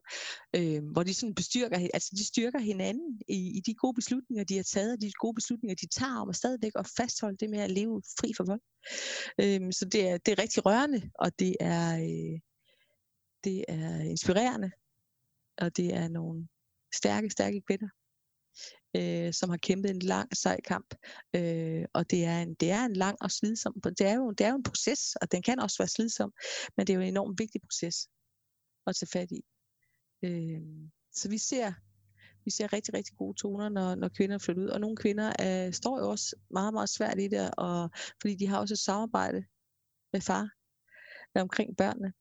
øh, 0.55 0.83
hvor 0.91 1.03
de 1.03 1.13
sådan 1.13 1.35
bestyrker, 1.35 1.87
altså 1.93 2.09
de 2.17 2.27
styrker 2.27 2.59
hinanden 2.59 3.21
i, 3.27 3.57
i 3.57 3.59
de 3.65 3.73
gode 3.73 3.93
beslutninger, 3.93 4.43
de 4.43 4.55
har 4.55 4.63
taget, 4.63 4.93
og 4.93 5.01
de 5.01 5.11
gode 5.11 5.35
beslutninger, 5.35 5.75
de 5.75 5.87
tager 5.87 6.21
om 6.21 6.29
at 6.29 6.35
stadigvæk 6.35 6.71
at 6.75 6.87
fastholde 6.97 7.37
det 7.37 7.49
med 7.49 7.59
at 7.59 7.71
leve 7.71 8.01
fri 8.19 8.33
for 8.37 8.43
vold. 8.43 8.61
Øh, 9.41 9.71
så 9.71 9.85
det 9.91 10.07
er, 10.07 10.17
det 10.17 10.31
er 10.31 10.41
rigtig 10.41 10.65
rørende, 10.65 11.09
og 11.19 11.39
det 11.39 11.55
er, 11.59 11.97
øh, 11.97 12.39
det 13.43 13.65
er 13.67 13.99
inspirerende, 13.99 14.71
og 15.57 15.77
det 15.77 15.93
er 15.93 16.07
nogle 16.07 16.47
stærke, 16.95 17.29
stærke 17.29 17.61
kvinder, 17.67 17.89
øh, 18.95 19.33
som 19.33 19.49
har 19.49 19.57
kæmpet 19.57 19.91
en 19.91 19.99
lang, 19.99 20.37
sej 20.37 20.61
kamp. 20.61 20.95
Øh, 21.35 21.85
og 21.93 22.11
det 22.11 22.25
er, 22.25 22.41
en, 22.41 22.53
det 22.53 22.71
er 22.71 22.85
en 22.85 22.93
lang 22.93 23.17
og 23.21 23.31
slidsom, 23.31 23.73
det 23.83 24.01
er, 24.01 24.15
jo, 24.15 24.31
det 24.31 24.45
er 24.45 24.49
jo 24.49 24.55
en 24.55 24.63
proces, 24.63 25.15
og 25.21 25.31
den 25.31 25.41
kan 25.41 25.59
også 25.59 25.77
være 25.79 25.87
slidsom, 25.87 26.33
men 26.77 26.87
det 26.87 26.93
er 26.93 26.97
jo 26.97 27.01
en 27.01 27.07
enormt 27.07 27.39
vigtig 27.39 27.61
proces 27.61 28.07
at 28.87 28.95
tage 28.95 29.09
fat 29.13 29.31
i. 29.31 29.41
Øh, 30.23 30.61
så 31.13 31.29
vi 31.29 31.37
ser, 31.37 31.73
vi 32.45 32.51
ser 32.51 32.73
rigtig, 32.73 32.93
rigtig 32.93 33.15
gode 33.17 33.37
toner, 33.37 33.69
når, 33.69 33.95
når 33.95 34.09
kvinder 34.09 34.37
flytter 34.37 34.63
ud. 34.63 34.67
Og 34.67 34.79
nogle 34.81 34.97
kvinder 34.97 35.29
øh, 35.45 35.73
står 35.73 35.99
jo 35.99 36.09
også 36.09 36.35
meget, 36.49 36.73
meget 36.73 36.89
svært 36.89 37.19
i 37.19 37.27
det, 37.27 37.51
og, 37.57 37.89
fordi 38.21 38.35
de 38.35 38.47
har 38.47 38.59
også 38.59 38.73
et 38.73 38.79
samarbejde 38.79 39.45
med 40.13 40.21
far 40.21 40.49
omkring 41.35 41.77
børnene 41.77 42.13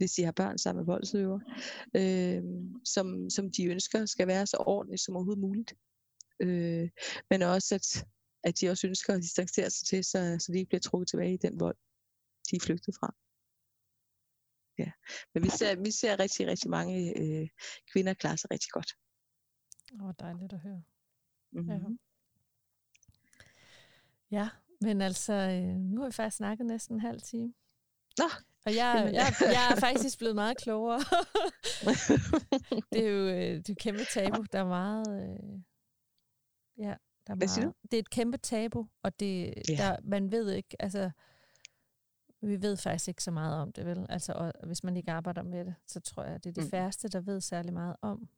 hvis 0.00 0.12
de 0.12 0.24
har 0.24 0.32
børn 0.32 0.58
sammen 0.58 0.80
med 0.80 0.86
voldsøver, 0.86 1.40
øh, 1.96 2.42
som, 2.84 3.30
som 3.30 3.50
de 3.50 3.64
ønsker 3.64 4.06
skal 4.06 4.26
være 4.26 4.46
så 4.46 4.56
ordentligt 4.66 5.02
som 5.02 5.16
overhovedet 5.16 5.40
muligt. 5.40 5.74
Øh, 6.40 6.88
men 7.30 7.42
også, 7.42 7.74
at, 7.74 8.06
at 8.44 8.60
de 8.60 8.70
også 8.70 8.86
ønsker 8.86 9.14
at 9.14 9.22
distancere 9.22 9.70
sig 9.70 9.86
til, 9.86 10.04
så, 10.04 10.36
så 10.38 10.52
de 10.52 10.58
ikke 10.58 10.68
bliver 10.68 10.80
trukket 10.80 11.08
tilbage 11.08 11.34
i 11.34 11.36
den 11.46 11.60
vold, 11.60 11.76
de 12.50 12.56
er 12.56 12.60
flygtet 12.60 12.94
fra. 13.00 13.14
Ja. 14.78 14.90
Men 15.34 15.42
vi 15.42 15.48
ser, 15.48 15.82
vi 15.82 15.90
ser 15.90 16.18
rigtig, 16.18 16.46
rigtig 16.46 16.70
mange 16.70 16.94
øh, 17.20 17.48
kvinder 17.92 18.14
klare 18.14 18.36
sig 18.36 18.50
rigtig 18.50 18.70
godt. 18.70 18.92
Åh, 19.94 20.06
oh, 20.06 20.14
dejligt 20.20 20.52
at 20.52 20.60
høre. 20.60 20.82
Mm-hmm. 21.52 21.98
Ja. 24.30 24.38
ja, 24.38 24.48
men 24.80 25.00
altså, 25.00 25.32
øh, 25.32 25.76
nu 25.76 26.00
har 26.00 26.08
vi 26.08 26.12
faktisk 26.12 26.36
snakket 26.36 26.66
næsten 26.66 26.94
en 26.96 27.00
halv 27.00 27.20
time. 27.20 27.54
Nå, 28.18 28.28
og 28.66 28.74
jeg, 28.74 29.10
jeg, 29.14 29.34
jeg 29.56 29.70
er 29.70 29.80
faktisk 29.80 30.18
blevet 30.18 30.34
meget 30.34 30.56
klogere. 30.56 31.00
det 32.92 33.06
er 33.06 33.10
jo 33.10 33.26
øh, 33.28 33.56
det 33.56 33.68
er 33.68 33.72
et 33.72 33.78
kæmpe 33.78 34.04
tabu. 34.14 34.44
Der 34.52 34.58
er 34.58 34.68
meget... 34.68 35.22
Øh, 35.22 35.60
ja, 36.78 36.94
der 37.26 37.32
er 37.32 37.36
Hvad 37.36 37.48
siger 37.48 37.64
meget, 37.64 37.74
du? 37.82 37.88
Det 37.90 37.96
er 37.96 38.00
et 38.00 38.10
kæmpe 38.10 38.38
tabu, 38.38 38.86
og 39.02 39.20
det, 39.20 39.54
ja. 39.68 39.74
der, 39.76 39.96
man 40.02 40.30
ved 40.30 40.52
ikke... 40.52 40.76
Altså, 40.78 41.10
vi 42.42 42.62
ved 42.62 42.76
faktisk 42.76 43.08
ikke 43.08 43.22
så 43.22 43.30
meget 43.30 43.62
om 43.62 43.72
det, 43.72 43.86
vel? 43.86 44.06
Altså, 44.08 44.32
og 44.32 44.52
hvis 44.66 44.84
man 44.84 44.96
ikke 44.96 45.12
arbejder 45.12 45.42
med 45.42 45.64
det, 45.64 45.74
så 45.86 46.00
tror 46.00 46.24
jeg, 46.24 46.44
det 46.44 46.50
er 46.50 46.54
de 46.54 46.60
mm. 46.60 46.70
færreste, 46.70 47.08
der 47.08 47.20
ved 47.20 47.40
særlig 47.40 47.72
meget 47.72 47.96
om, 48.02 48.28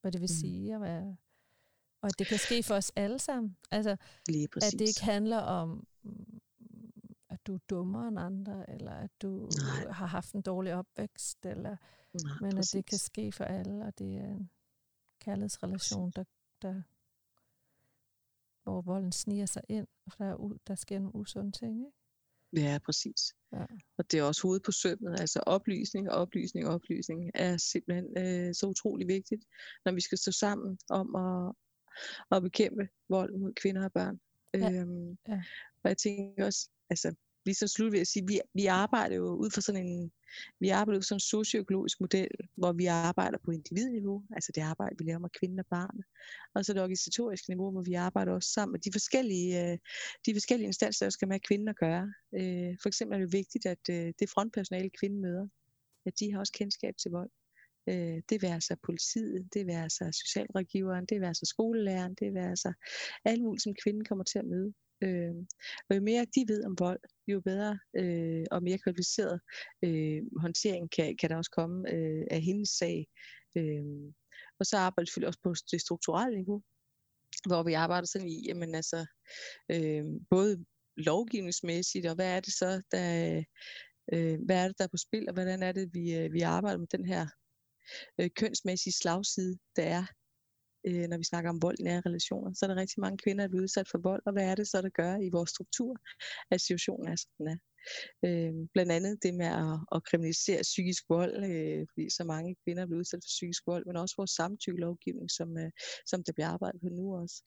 hvad 0.00 0.12
det 0.12 0.20
vil 0.20 0.30
mm. 0.30 0.40
sige 0.40 0.74
at 0.74 0.80
være... 0.80 1.16
Og 2.02 2.18
det 2.18 2.26
kan 2.26 2.38
ske 2.38 2.62
for 2.62 2.74
os 2.74 2.92
alle 2.96 3.18
sammen. 3.18 3.56
Altså, 3.70 3.90
at 4.62 4.72
det 4.72 4.80
ikke 4.80 5.04
handler 5.04 5.38
om 5.38 5.86
at 7.44 7.46
du 7.46 7.54
er 7.54 7.58
dummere 7.70 8.08
end 8.08 8.18
andre, 8.18 8.70
eller 8.70 8.92
at 8.92 9.10
du 9.22 9.48
Nej. 9.58 9.92
har 9.92 10.06
haft 10.06 10.32
en 10.32 10.42
dårlig 10.42 10.74
opvækst, 10.74 11.46
eller, 11.46 11.76
Nej, 12.24 12.38
men 12.40 12.56
præcis. 12.56 12.74
at 12.74 12.76
det 12.76 12.86
kan 12.86 12.98
ske 12.98 13.32
for 13.32 13.44
alle, 13.44 13.84
og 13.84 13.98
det 13.98 14.14
er 14.14 14.24
en 14.24 14.50
kærlighedsrelation, 15.20 16.10
der, 16.10 16.24
der, 16.62 16.82
hvor 18.62 18.80
volden 18.80 19.12
sniger 19.12 19.46
sig 19.46 19.62
ind, 19.68 19.86
og 20.06 20.12
der, 20.18 20.24
er, 20.24 20.58
der 20.66 20.74
sker 20.74 20.98
nogle 20.98 21.14
usunde 21.14 21.52
ting. 21.52 21.78
Ikke? 21.78 22.66
Ja, 22.68 22.78
præcis. 22.84 23.34
Ja. 23.52 23.66
Og 23.98 24.10
det 24.10 24.18
er 24.18 24.22
også 24.22 24.42
hovedet 24.42 24.62
på 24.62 24.72
sømmet, 24.72 25.20
altså 25.20 25.40
oplysning, 25.46 26.10
oplysning, 26.10 26.68
oplysning 26.68 27.30
er 27.34 27.56
simpelthen 27.56 28.18
øh, 28.18 28.54
så 28.54 28.66
utrolig 28.66 29.08
vigtigt, 29.08 29.44
når 29.84 29.92
vi 29.92 30.00
skal 30.00 30.18
stå 30.18 30.32
sammen 30.32 30.78
om 30.90 31.16
at, 31.16 31.54
at 32.30 32.42
bekæmpe 32.42 32.88
vold 33.08 33.38
mod 33.38 33.52
kvinder 33.54 33.84
og 33.84 33.92
børn. 33.92 34.20
Ja. 34.54 34.72
Øhm, 34.72 35.18
ja. 35.28 35.42
Og 35.82 35.88
jeg 35.88 35.98
tænker 35.98 36.46
også, 36.46 36.68
altså 36.90 37.14
lige 37.44 37.54
så 37.54 37.66
slut 37.68 37.92
vil 37.92 37.98
jeg 37.98 38.06
sige, 38.06 38.26
vi, 38.26 38.40
vi 38.54 38.66
arbejder 38.66 39.16
jo 39.16 39.26
ud 39.34 39.50
fra 39.50 39.60
sådan 39.60 39.86
en, 39.86 40.12
vi 40.60 40.68
arbejder 40.68 40.98
ud 40.98 41.02
fra 41.02 41.06
sådan 41.06 41.16
en 41.16 41.20
socioøkologisk 41.20 42.00
model, 42.00 42.30
hvor 42.56 42.72
vi 42.72 42.86
arbejder 42.86 43.38
på 43.44 43.50
individniveau, 43.50 44.22
altså 44.30 44.52
det 44.54 44.60
arbejde, 44.60 44.96
vi 44.98 45.04
laver 45.04 45.18
med 45.18 45.30
kvinder 45.38 45.62
og 45.62 45.66
barn, 45.70 45.98
og 46.54 46.64
så 46.64 46.72
det 46.72 46.82
organisatoriske 46.82 47.50
niveau, 47.50 47.70
hvor 47.70 47.82
vi 47.82 47.94
arbejder 47.94 48.32
også 48.32 48.50
sammen 48.52 48.72
med 48.72 48.80
de 48.80 48.92
forskellige, 48.92 49.50
øh, 49.62 49.78
de 50.26 50.34
forskellige 50.34 50.66
instanser, 50.66 51.06
der 51.06 51.10
skal 51.10 51.28
med 51.28 51.40
kvinden 51.40 51.68
at 51.68 51.76
gøre. 51.76 52.12
Øh, 52.38 52.76
for 52.82 52.88
eksempel 52.88 53.14
er 53.14 53.20
det 53.20 53.32
vigtigt, 53.32 53.66
at 53.66 53.84
øh, 53.90 54.12
det 54.18 54.30
frontpersonale, 54.30 54.90
kvinden 55.00 55.20
møder, 55.20 55.48
at 56.06 56.18
de 56.18 56.32
har 56.32 56.38
også 56.38 56.52
kendskab 56.52 56.94
til 57.02 57.10
vold. 57.10 57.30
Det 58.30 58.42
vil 58.42 58.46
altså 58.46 58.76
politiet, 58.82 59.48
det 59.54 59.66
vil 59.66 59.72
altså 59.72 60.04
socialrådgiveren, 60.24 61.06
det 61.06 61.20
vil 61.20 61.26
altså 61.26 61.46
skolelæreren, 61.46 62.14
det 62.14 62.34
vil 62.34 62.40
altså 62.40 62.72
alle 63.24 63.42
mulige, 63.44 63.60
som 63.60 63.74
kvinden 63.82 64.04
kommer 64.04 64.24
til 64.24 64.38
at 64.38 64.44
møde. 64.44 64.72
Øh, 65.02 65.34
og 65.88 65.96
jo 65.96 66.00
mere 66.00 66.26
de 66.34 66.44
ved 66.48 66.64
om 66.64 66.76
vold, 66.78 67.00
jo 67.26 67.40
bedre 67.40 67.78
øh, 67.96 68.44
og 68.50 68.62
mere 68.62 68.78
kvalificeret 68.78 69.40
øh, 69.84 70.22
håndtering 70.40 70.90
kan, 70.90 71.16
kan 71.16 71.30
der 71.30 71.36
også 71.36 71.50
komme 71.50 71.92
øh, 71.94 72.24
af 72.30 72.40
hendes 72.40 72.70
sag. 72.70 73.06
Øh, 73.56 73.84
og 74.58 74.66
så 74.66 74.76
arbejder 74.76 75.02
vi 75.02 75.06
selvfølgelig 75.06 75.28
også 75.28 75.40
på 75.42 75.54
det 75.70 75.80
strukturelle 75.80 76.36
niveau, 76.36 76.62
hvor 77.46 77.62
vi 77.62 77.72
arbejder 77.72 78.06
sådan 78.06 78.28
i, 78.28 78.46
jamen 78.46 78.74
altså, 78.74 79.06
øh, 79.70 80.04
både 80.30 80.64
lovgivningsmæssigt, 80.96 82.06
og 82.06 82.14
hvad 82.14 82.36
er 82.36 82.40
det 82.40 82.52
så, 82.52 82.82
der, 82.92 83.36
øh, 84.12 84.38
hvad 84.46 84.56
er 84.62 84.66
det, 84.68 84.78
der 84.78 84.84
er 84.84 84.88
på 84.88 84.96
spil, 84.96 85.28
og 85.28 85.34
hvordan 85.34 85.62
er 85.62 85.72
det, 85.72 85.94
vi, 85.94 86.14
øh, 86.14 86.32
vi 86.32 86.40
arbejder 86.40 86.78
med 86.78 86.86
den 86.86 87.04
her 87.04 87.26
øh, 88.20 88.30
kønsmæssige 88.36 88.92
slagside, 88.92 89.58
der 89.76 89.82
er 89.82 90.04
øh, 90.88 91.06
når 91.08 91.18
vi 91.18 91.24
snakker 91.24 91.50
om 91.50 91.62
vold 91.62 91.76
i 91.80 91.82
nære 91.82 92.02
relationer, 92.06 92.52
så 92.52 92.66
er 92.66 92.68
der 92.68 92.80
rigtig 92.80 93.00
mange 93.00 93.18
kvinder, 93.18 93.44
der 93.44 93.48
bliver 93.48 93.62
udsat 93.62 93.88
for 93.88 93.98
vold, 93.98 94.22
og 94.26 94.32
hvad 94.32 94.44
er 94.50 94.54
det 94.54 94.68
så, 94.68 94.82
der 94.82 94.88
gør 94.88 95.16
i 95.16 95.30
vores 95.32 95.50
struktur, 95.50 95.96
at 96.50 96.60
situationen 96.60 97.08
er, 97.08 97.16
som 97.16 97.30
den 97.38 97.48
er. 97.54 97.58
Øh, 98.26 98.54
blandt 98.74 98.92
andet 98.92 99.22
det 99.22 99.34
med 99.34 99.46
at, 99.46 99.78
at 99.94 100.04
kriminalisere 100.04 100.62
psykisk 100.62 101.04
vold, 101.08 101.34
øh, 101.50 101.86
fordi 101.90 102.10
så 102.10 102.24
mange 102.24 102.56
kvinder 102.64 102.86
bliver 102.86 103.00
udsat 103.00 103.22
for 103.24 103.34
psykisk 103.36 103.62
vold, 103.66 103.86
men 103.86 103.96
også 103.96 104.14
vores 104.18 104.30
samtykkelovgivning, 104.30 105.30
som, 105.30 105.58
øh, 105.58 105.70
som 106.06 106.24
der 106.24 106.32
bliver 106.32 106.48
arbejdet 106.48 106.80
på 106.80 106.88
nu 106.88 107.16
også. 107.22 107.38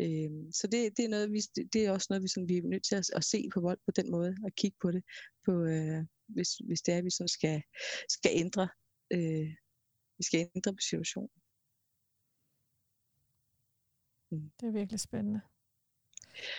Øh, 0.00 0.30
så 0.58 0.64
det, 0.72 0.80
det, 0.96 1.04
er 1.04 1.08
noget, 1.08 1.32
vi, 1.32 1.40
det 1.72 1.80
er 1.86 1.90
også 1.90 2.06
noget, 2.10 2.22
vi, 2.22 2.28
sådan, 2.28 2.48
vi 2.48 2.56
er 2.56 2.62
nødt 2.62 2.84
til 2.88 2.96
at, 3.00 3.06
at 3.18 3.24
se 3.24 3.48
på 3.54 3.60
vold 3.60 3.78
på 3.86 3.92
den 3.98 4.10
måde, 4.10 4.36
og 4.44 4.50
kigge 4.60 4.76
på 4.82 4.90
det, 4.90 5.02
på, 5.46 5.52
øh, 5.74 6.00
hvis, 6.34 6.50
hvis 6.68 6.80
det 6.82 6.94
er, 6.94 6.98
at 6.98 7.04
vi 7.04 7.10
sådan 7.10 7.28
skal, 7.38 7.62
skal 8.16 8.32
ændre 8.34 8.68
øh, 9.14 9.48
vi 10.18 10.22
skal 10.24 10.40
ændre 10.54 10.72
på 10.72 10.82
situationen. 10.90 11.30
Mm. 14.36 14.50
Det 14.60 14.68
er 14.68 14.72
virkelig 14.72 15.00
spændende. 15.00 15.40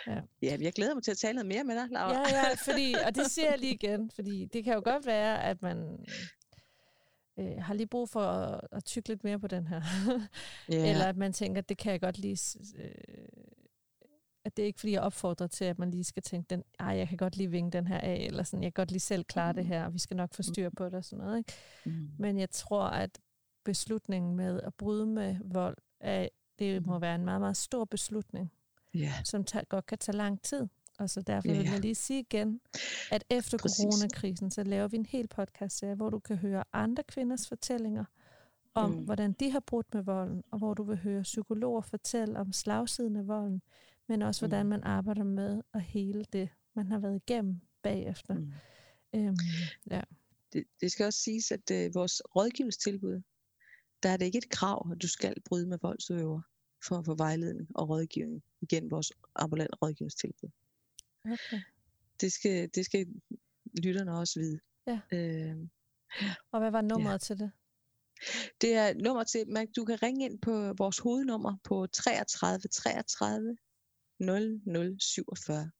Ja. 0.07 0.21
ja, 0.41 0.57
jeg 0.61 0.73
glæder 0.73 0.93
mig 0.93 1.03
til 1.03 1.11
at 1.11 1.17
tale 1.17 1.35
noget 1.35 1.47
mere 1.47 1.63
med 1.63 1.75
dig, 1.75 1.87
Laura. 1.91 2.11
Ja, 2.11 2.35
ja, 2.35 2.55
fordi, 2.71 2.95
og 3.05 3.15
det 3.15 3.31
siger 3.31 3.49
jeg 3.49 3.59
lige 3.59 3.73
igen, 3.73 4.11
fordi 4.11 4.45
det 4.45 4.63
kan 4.63 4.73
jo 4.73 4.81
godt 4.83 5.05
være, 5.05 5.43
at 5.43 5.61
man 5.61 6.05
øh, 7.39 7.57
har 7.57 7.73
lige 7.73 7.87
brug 7.87 8.09
for 8.09 8.21
at, 8.21 8.61
at 8.71 8.85
tykke 8.85 9.09
lidt 9.09 9.23
mere 9.23 9.39
på 9.39 9.47
den 9.47 9.67
her. 9.67 9.81
yeah. 10.73 10.89
Eller 10.89 11.05
at 11.05 11.17
man 11.17 11.33
tænker, 11.33 11.61
at 11.61 11.69
det 11.69 11.77
kan 11.77 11.91
jeg 11.91 12.01
godt 12.01 12.17
lige... 12.17 12.59
Øh, 12.77 12.91
at 14.45 14.57
det 14.57 14.63
er 14.63 14.67
ikke 14.67 14.79
fordi, 14.79 14.93
jeg 14.93 15.01
opfordrer 15.01 15.47
til, 15.47 15.65
at 15.65 15.79
man 15.79 15.91
lige 15.91 16.03
skal 16.03 16.23
tænke, 16.23 16.47
den, 16.49 16.63
ej, 16.79 16.87
jeg 16.87 17.07
kan 17.07 17.17
godt 17.17 17.37
lige 17.37 17.51
vinge 17.51 17.71
den 17.71 17.87
her 17.87 17.97
af, 17.97 18.25
eller 18.27 18.43
sådan, 18.43 18.63
jeg 18.63 18.73
kan 18.73 18.81
godt 18.81 18.91
lige 18.91 18.99
selv 18.99 19.23
klare 19.23 19.51
mm. 19.51 19.55
det 19.55 19.65
her, 19.65 19.85
og 19.85 19.93
vi 19.93 19.99
skal 19.99 20.17
nok 20.17 20.33
få 20.33 20.43
styr 20.43 20.69
på 20.69 20.85
det 20.85 20.93
og 20.93 21.03
sådan 21.03 21.25
noget. 21.25 21.37
Ikke? 21.37 21.53
Mm. 21.85 22.09
Men 22.19 22.39
jeg 22.39 22.49
tror, 22.49 22.83
at 22.83 23.19
beslutningen 23.65 24.35
med 24.35 24.61
at 24.61 24.73
bryde 24.73 25.05
med 25.05 25.35
vold, 25.43 25.77
er, 25.99 26.27
det 26.59 26.85
må 26.85 26.95
mm. 26.97 27.01
være 27.01 27.15
en 27.15 27.25
meget, 27.25 27.41
meget 27.41 27.57
stor 27.57 27.85
beslutning, 27.85 28.51
yeah. 28.95 29.23
som 29.23 29.43
tager, 29.43 29.65
godt 29.65 29.85
kan 29.85 29.97
tage 29.97 30.17
lang 30.17 30.41
tid. 30.41 30.67
Og 30.99 31.09
så 31.09 31.21
derfor 31.21 31.49
yeah. 31.49 31.59
vil 31.59 31.69
jeg 31.69 31.79
lige 31.79 31.95
sige 31.95 32.19
igen, 32.19 32.61
at 33.11 33.23
efter 33.29 33.57
Præcis. 33.57 33.77
coronakrisen, 33.77 34.51
så 34.51 34.63
laver 34.63 34.87
vi 34.87 34.97
en 34.97 35.05
hel 35.05 35.27
podcast 35.27 35.83
hvor 35.85 36.09
du 36.09 36.19
kan 36.19 36.37
høre 36.37 36.63
andre 36.73 37.03
kvinders 37.03 37.47
fortællinger 37.47 38.05
om, 38.73 38.91
mm. 38.91 39.05
hvordan 39.05 39.33
de 39.33 39.51
har 39.51 39.59
brudt 39.59 39.93
med 39.93 40.03
volden, 40.03 40.43
og 40.51 40.57
hvor 40.57 40.73
du 40.73 40.83
vil 40.83 40.97
høre 40.97 41.21
psykologer 41.21 41.81
fortælle 41.81 42.39
om 42.39 42.53
slagsiden 42.53 43.15
af 43.15 43.27
volden, 43.27 43.61
men 44.07 44.21
også 44.21 44.41
hvordan 44.41 44.65
mm. 44.65 44.69
man 44.69 44.83
arbejder 44.83 45.23
med 45.23 45.61
at 45.73 45.81
hele 45.81 46.25
det, 46.33 46.49
man 46.73 46.87
har 46.87 46.99
været 46.99 47.15
igennem 47.15 47.61
bagefter. 47.81 48.33
Mm. 48.33 48.53
Øhm, 49.15 49.37
ja. 49.91 50.01
det, 50.53 50.63
det 50.81 50.91
skal 50.91 51.05
også 51.05 51.19
siges, 51.19 51.51
at 51.51 51.71
uh, 51.71 51.95
vores 51.95 52.21
rådgivningstilbud, 52.35 53.21
der 54.03 54.09
er 54.09 54.17
det 54.17 54.25
ikke 54.25 54.37
et 54.37 54.49
krav, 54.49 54.91
at 54.91 55.01
du 55.01 55.07
skal 55.07 55.35
bryde 55.45 55.67
med 55.67 55.77
voldsøver 55.81 56.41
for 56.87 56.97
at 56.97 57.05
få 57.05 57.15
vejledning 57.15 57.69
og 57.75 57.89
rådgivning 57.89 58.43
igen 58.61 58.91
vores 58.91 59.11
ambulant 59.35 59.75
rådgivningstilbud. 59.81 60.49
Okay. 61.25 61.61
Det 62.21 62.31
skal, 62.31 62.69
det 62.75 62.85
skal 62.85 63.07
lytterne 63.83 64.17
også 64.17 64.39
vide. 64.39 64.59
Ja. 64.87 64.99
Øh, 65.13 65.55
og 66.51 66.59
hvad 66.59 66.71
var 66.71 66.81
nummeret 66.81 67.13
ja. 67.13 67.17
til 67.17 67.39
det? 67.39 67.51
Det 68.61 68.73
er 68.73 68.93
nummer 68.93 69.23
til, 69.23 69.49
man, 69.49 69.71
du 69.71 69.85
kan 69.85 70.03
ringe 70.03 70.25
ind 70.25 70.39
på 70.41 70.73
vores 70.77 70.99
hovednummer 70.99 71.57
på 71.63 71.87
33 71.87 72.59
33 72.59 73.57
0047. 74.19 75.71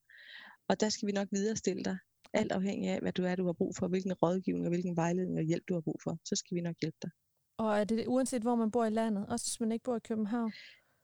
Og 0.67 0.80
der 0.80 0.89
skal 0.89 1.08
vi 1.08 1.12
nok 1.12 1.27
viderestille 1.32 1.84
dig, 1.84 1.97
alt 2.34 2.51
afhængig 2.51 2.89
af, 2.89 2.99
hvad 3.01 3.13
du 3.13 3.23
er, 3.23 3.36
du 3.36 3.45
har 3.45 3.53
brug 3.53 3.75
for, 3.75 3.88
hvilken 3.88 4.13
rådgivning 4.13 4.65
og 4.65 4.69
hvilken 4.69 4.95
vejledning 4.95 5.38
og 5.38 5.43
hjælp, 5.43 5.63
du 5.69 5.73
har 5.73 5.82
brug 5.82 5.99
for. 6.03 6.19
Så 6.25 6.36
skal 6.36 6.56
vi 6.56 6.62
nok 6.62 6.75
hjælpe 6.82 6.97
dig. 7.01 7.12
Og 7.57 7.79
er 7.79 7.83
det 7.83 8.07
uanset, 8.07 8.41
hvor 8.41 8.55
man 8.55 8.71
bor 8.71 8.85
i 8.85 8.89
landet? 8.89 9.25
Også 9.27 9.45
hvis 9.45 9.59
man 9.59 9.71
ikke 9.71 9.83
bor 9.83 9.95
i 9.95 9.99
København? 9.99 10.51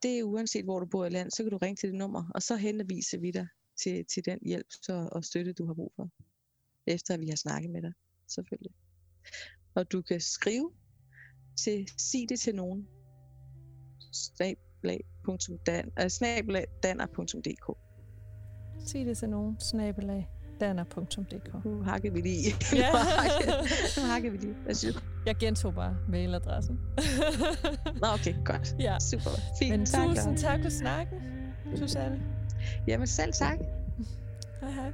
Det 0.04 0.20
er 0.20 0.24
uanset, 0.24 0.64
hvor 0.64 0.80
du 0.80 0.86
bor 0.86 1.06
i 1.06 1.10
landet. 1.10 1.36
Så 1.36 1.44
kan 1.44 1.52
du 1.52 1.58
ringe 1.58 1.76
til 1.76 1.90
det 1.90 1.98
nummer, 1.98 2.32
og 2.36 2.42
så 2.42 2.56
henviser 2.56 3.20
vi 3.20 3.32
dig 3.32 3.48
til, 3.84 4.06
til 4.06 4.26
den 4.26 4.40
hjælp 4.46 4.68
så, 4.82 5.10
og 5.12 5.24
støtte, 5.24 5.54
du 5.54 5.66
har 5.66 5.74
brug 5.74 5.94
for. 5.96 6.10
Efter 6.88 7.18
vi 7.18 7.28
har 7.28 7.36
snakket 7.36 7.72
med 7.72 7.82
dig, 7.82 7.94
selvfølgelig. 8.28 8.72
Og 9.76 9.92
du 9.92 10.02
kan 10.02 10.22
skrive 10.22 10.72
til 11.64 11.88
sig 11.98 12.30
det 12.30 12.40
til 12.40 12.56
nogen 12.56 12.88
snablag.danner.dk 16.10 17.78
Sig 18.88 19.06
det 19.06 19.18
til 19.18 19.30
nogen 19.30 19.60
snablag 19.60 20.30
danner.dk 20.64 21.66
Nu 21.66 21.84
hakker 21.84 22.12
vi 22.12 22.22
lige. 22.22 22.56
Ja. 22.74 22.90
nu 24.02 24.08
hakker 24.08 24.32
vi 24.32 24.38
lige. 24.38 24.54
Hvad 24.64 24.76
siger? 24.76 24.94
Jeg 25.26 25.36
gentog 25.36 25.74
bare 25.74 25.98
mailadressen. 26.10 26.80
Nå, 28.02 28.08
okay, 28.08 28.34
godt. 28.46 28.76
Ja. 28.80 29.00
Super. 29.00 29.30
Fint. 29.60 29.72
Men 29.72 29.86
tak, 29.86 30.08
tusind 30.08 30.38
tak 30.38 30.60
for 30.64 30.70
snakken, 30.70 31.20
Susanne. 31.76 32.22
Jamen 32.88 33.08
selv 33.08 33.34
tak. 33.34 33.58
hej 34.62 34.72
hej. 34.72 34.92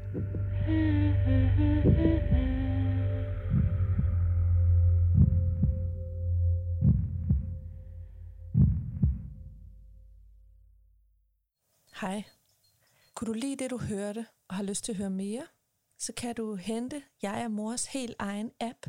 Hej. 12.01 12.23
Kunne 13.15 13.27
du 13.27 13.33
lide 13.33 13.63
det, 13.63 13.71
du 13.71 13.77
hørte, 13.77 14.25
og 14.49 14.55
har 14.55 14.63
lyst 14.63 14.83
til 14.83 14.91
at 14.91 14.97
høre 14.97 15.09
mere, 15.09 15.43
så 15.99 16.13
kan 16.13 16.35
du 16.35 16.55
hente 16.55 17.03
Jeg 17.21 17.41
er 17.41 17.47
Mors 17.47 17.85
helt 17.85 18.15
egen 18.19 18.51
app 18.59 18.85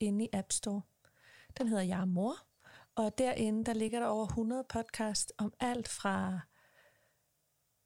inde 0.00 0.24
i 0.24 0.28
App 0.32 0.52
Store. 0.52 0.82
Den 1.58 1.68
hedder 1.68 1.82
Jeg 1.82 2.00
er 2.00 2.04
Mor, 2.04 2.36
og 2.94 3.18
derinde 3.18 3.64
der 3.64 3.72
ligger 3.72 4.00
der 4.00 4.06
over 4.06 4.26
100 4.26 4.64
podcast 4.68 5.32
om 5.38 5.52
alt 5.60 5.88
fra 5.88 6.40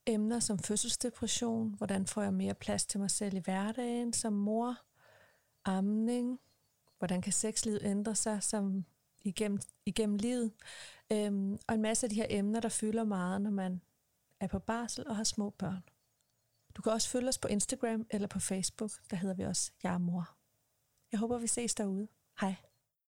emner 0.06 0.40
som 0.40 0.58
fødselsdepression, 0.58 1.74
hvordan 1.74 2.06
får 2.06 2.22
jeg 2.22 2.34
mere 2.34 2.54
plads 2.54 2.86
til 2.86 3.00
mig 3.00 3.10
selv 3.10 3.36
i 3.36 3.40
hverdagen 3.44 4.12
som 4.12 4.32
mor, 4.32 4.76
amning, 5.64 6.40
hvordan 6.98 7.22
kan 7.22 7.32
sexlivet 7.32 7.80
ændre 7.82 8.14
sig 8.14 8.42
som 8.42 8.84
igennem, 9.24 9.60
igennem 9.86 10.16
livet, 10.16 10.52
øhm, 11.12 11.58
og 11.68 11.74
en 11.74 11.82
masse 11.82 12.06
af 12.06 12.10
de 12.10 12.16
her 12.16 12.26
emner, 12.30 12.60
der 12.60 12.68
fylder 12.68 13.04
meget, 13.04 13.42
når 13.42 13.50
man 13.50 13.80
er 14.40 14.46
på 14.46 14.58
barsel 14.58 15.08
og 15.08 15.16
har 15.16 15.24
små 15.24 15.50
børn. 15.50 15.82
Du 16.78 16.82
kan 16.82 16.92
også 16.92 17.10
følge 17.10 17.28
os 17.28 17.38
på 17.38 17.48
Instagram 17.48 18.06
eller 18.10 18.28
på 18.28 18.40
Facebook, 18.40 18.90
der 19.10 19.16
hedder 19.16 19.34
vi 19.34 19.42
også 19.42 19.72
Jeg 19.82 19.94
er 19.94 19.98
mor. 19.98 20.36
Jeg 21.12 21.20
håber, 21.20 21.38
vi 21.38 21.46
ses 21.46 21.74
derude. 21.74 22.08
Hej. 22.40 22.54